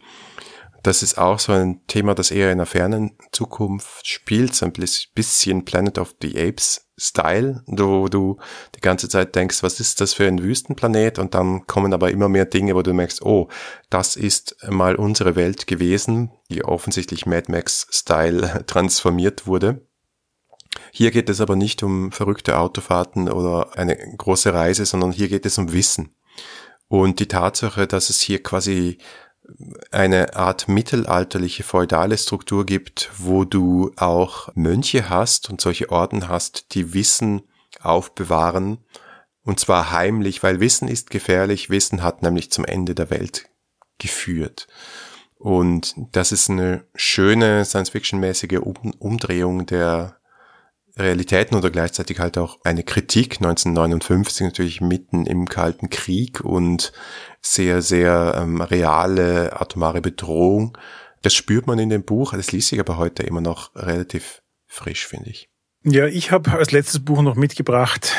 [0.83, 4.73] Das ist auch so ein Thema, das eher in der fernen Zukunft spielt, so ein
[4.73, 8.37] bisschen Planet of the Apes Style, wo du
[8.75, 11.19] die ganze Zeit denkst, was ist das für ein Wüstenplanet?
[11.19, 13.47] Und dann kommen aber immer mehr Dinge, wo du merkst, oh,
[13.89, 19.85] das ist mal unsere Welt gewesen, die offensichtlich Mad Max Style transformiert wurde.
[20.91, 25.45] Hier geht es aber nicht um verrückte Autofahrten oder eine große Reise, sondern hier geht
[25.45, 26.15] es um Wissen.
[26.87, 28.97] Und die Tatsache, dass es hier quasi
[29.91, 36.73] eine Art mittelalterliche feudale Struktur gibt, wo du auch Mönche hast und solche Orden hast,
[36.75, 37.41] die Wissen
[37.81, 38.79] aufbewahren,
[39.43, 43.49] und zwar heimlich, weil Wissen ist gefährlich, Wissen hat nämlich zum Ende der Welt
[43.97, 44.67] geführt.
[45.37, 48.59] Und das ist eine schöne Science-Fiction-mäßige
[48.99, 50.20] Umdrehung der
[50.97, 56.91] Realitäten oder gleichzeitig halt auch eine Kritik 1959 natürlich mitten im Kalten Krieg und
[57.41, 60.77] sehr, sehr ähm, reale atomare Bedrohung.
[61.21, 65.07] Das spürt man in dem Buch, das liest sich aber heute immer noch relativ frisch,
[65.07, 65.49] finde ich.
[65.83, 68.15] Ja, ich habe als letztes Buch noch mitgebracht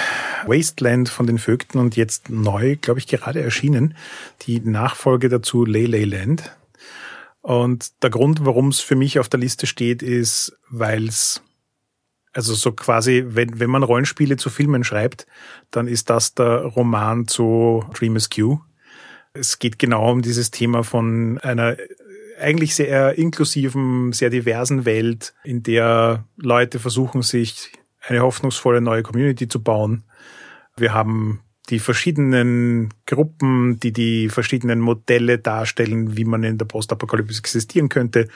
[0.46, 3.96] Wasteland von den Vögten und jetzt neu, glaube ich, gerade erschienen,
[4.42, 6.56] die Nachfolge dazu Lele Land.
[7.40, 11.42] Und der Grund, warum es für mich auf der Liste steht, ist, weil es
[12.32, 15.26] also so quasi, wenn, wenn man Rollenspiele zu Filmen schreibt,
[15.70, 18.58] dann ist das der Roman zu Dream Askew.
[19.34, 21.76] Es geht genau um dieses Thema von einer
[22.40, 29.46] eigentlich sehr inklusiven, sehr diversen Welt, in der Leute versuchen, sich eine hoffnungsvolle neue Community
[29.46, 30.04] zu bauen.
[30.76, 31.40] Wir haben
[31.72, 38.28] die verschiedenen Gruppen, die die verschiedenen Modelle darstellen, wie man in der Postapokalypse existieren könnte.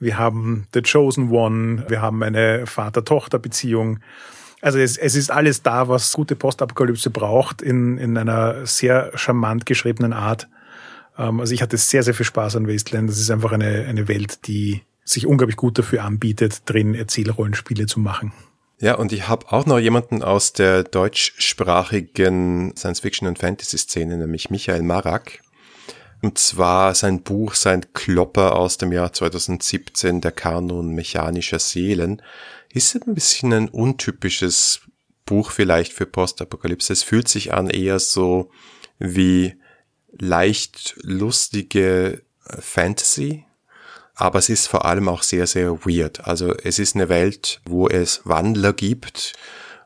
[0.00, 4.00] Wir haben The Chosen One, wir haben eine Vater-Tochter-Beziehung.
[4.62, 9.66] Also es, es ist alles da, was gute Postapokalypse braucht, in, in einer sehr charmant
[9.66, 10.48] geschriebenen Art.
[11.18, 13.10] Ähm, also ich hatte sehr, sehr viel Spaß an Wasteland.
[13.10, 18.00] Das ist einfach eine, eine Welt, die sich unglaublich gut dafür anbietet, drin Erzählrollenspiele zu
[18.00, 18.32] machen.
[18.80, 24.82] Ja, und ich habe auch noch jemanden aus der deutschsprachigen Science-Fiction- und Fantasy-Szene, nämlich Michael
[24.82, 25.40] Marak.
[26.22, 32.22] Und zwar sein Buch, sein Klopper aus dem Jahr 2017, der Kanon mechanischer Seelen,
[32.72, 34.82] ist ein bisschen ein untypisches
[35.24, 36.92] Buch vielleicht für Postapokalypse.
[36.92, 38.50] Es fühlt sich an eher so
[38.98, 39.54] wie
[40.12, 43.44] leicht lustige Fantasy,
[44.18, 46.26] aber es ist vor allem auch sehr, sehr weird.
[46.26, 49.32] Also es ist eine Welt, wo es Wandler gibt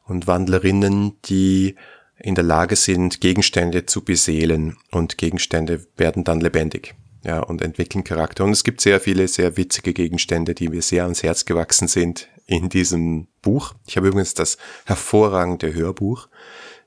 [0.06, 1.76] und Wandlerinnen, die
[2.18, 6.94] in der Lage sind, Gegenstände zu beseelen und Gegenstände werden dann lebendig.
[7.24, 8.44] Ja, und entwickeln Charakter.
[8.44, 12.28] Und es gibt sehr viele sehr witzige Gegenstände, die mir sehr ans Herz gewachsen sind
[12.46, 13.74] in diesem Buch.
[13.86, 14.56] Ich habe übrigens das
[14.86, 16.28] hervorragende Hörbuch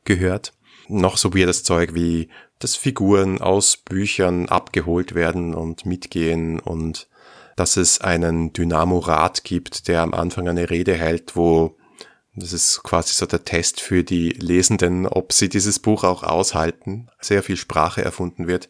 [0.03, 0.51] gehört.
[0.89, 2.27] Noch so weirdes Zeug wie,
[2.59, 7.07] dass Figuren aus Büchern abgeholt werden und mitgehen und
[7.55, 11.77] dass es einen Dynamo-Rat gibt, der am Anfang eine Rede hält, wo
[12.35, 17.07] das ist quasi so der Test für die Lesenden, ob sie dieses Buch auch aushalten.
[17.21, 18.67] Sehr viel Sprache erfunden wird.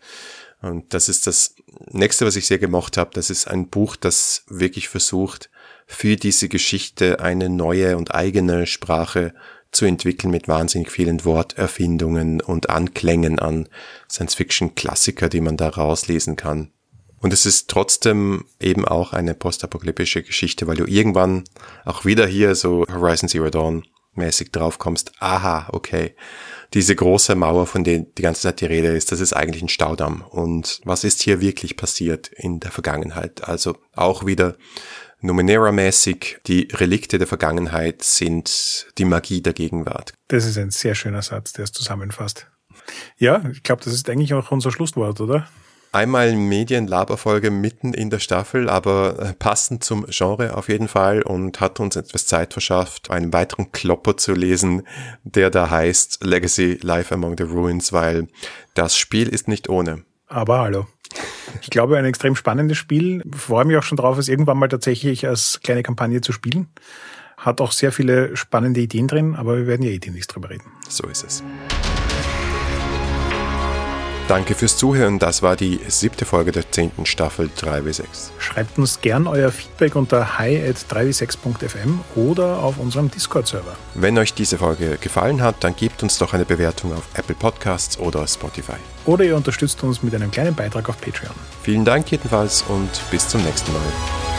[0.61, 1.55] Und das ist das
[1.91, 3.11] nächste, was ich sehr gemocht habe.
[3.13, 5.49] Das ist ein Buch, das wirklich versucht,
[5.87, 9.33] für diese Geschichte eine neue und eigene Sprache
[9.71, 13.67] zu entwickeln mit wahnsinnig vielen Worterfindungen und Anklängen an
[14.09, 16.71] Science-Fiction-Klassiker, die man da rauslesen kann.
[17.25, 21.43] Und es ist trotzdem eben auch eine postapokalyptische Geschichte, weil du irgendwann
[21.83, 25.11] auch wieder hier so Horizon Zero Dawn mäßig drauf kommst.
[25.17, 26.15] Aha, okay.
[26.75, 29.69] Diese große Mauer, von der die ganze Zeit die Rede ist, das ist eigentlich ein
[29.69, 30.21] Staudamm.
[30.21, 33.43] Und was ist hier wirklich passiert in der Vergangenheit?
[33.43, 34.55] Also auch wieder
[35.21, 40.13] Numenera-mäßig, die Relikte der Vergangenheit sind die Magie der Gegenwart.
[40.27, 42.45] Das ist ein sehr schöner Satz, der es zusammenfasst.
[43.17, 45.47] Ja, ich glaube, das ist eigentlich auch unser Schlusswort, oder?
[45.95, 51.61] Einmal Medienlaberfolge mitten in der Staffel, aber äh, passend zum Genre auf jeden Fall und
[51.61, 54.85] hat uns etwas Zeit verschafft, einen weiteren Klopper zu lesen,
[55.23, 58.27] der da heißt Legacy Life Among the Ruins, weil
[58.73, 60.03] das Spiel ist nicht ohne.
[60.27, 60.85] Aber hallo.
[61.61, 63.23] Ich glaube, ein extrem spannendes Spiel.
[63.33, 66.67] Freue mich auch schon drauf, es irgendwann mal tatsächlich als kleine Kampagne zu spielen.
[67.37, 70.65] Hat auch sehr viele spannende Ideen drin, aber wir werden ja eh demnächst drüber reden.
[70.89, 71.41] So ist es.
[74.27, 75.19] Danke fürs Zuhören.
[75.19, 78.31] Das war die siebte Folge der zehnten Staffel 3W6.
[78.39, 83.75] Schreibt uns gern euer Feedback unter hi at 3w6.fm oder auf unserem Discord-Server.
[83.93, 87.99] Wenn euch diese Folge gefallen hat, dann gebt uns doch eine Bewertung auf Apple Podcasts
[87.99, 88.77] oder Spotify.
[89.05, 91.35] Oder ihr unterstützt uns mit einem kleinen Beitrag auf Patreon.
[91.61, 94.34] Vielen Dank jedenfalls und bis zum nächsten Mal.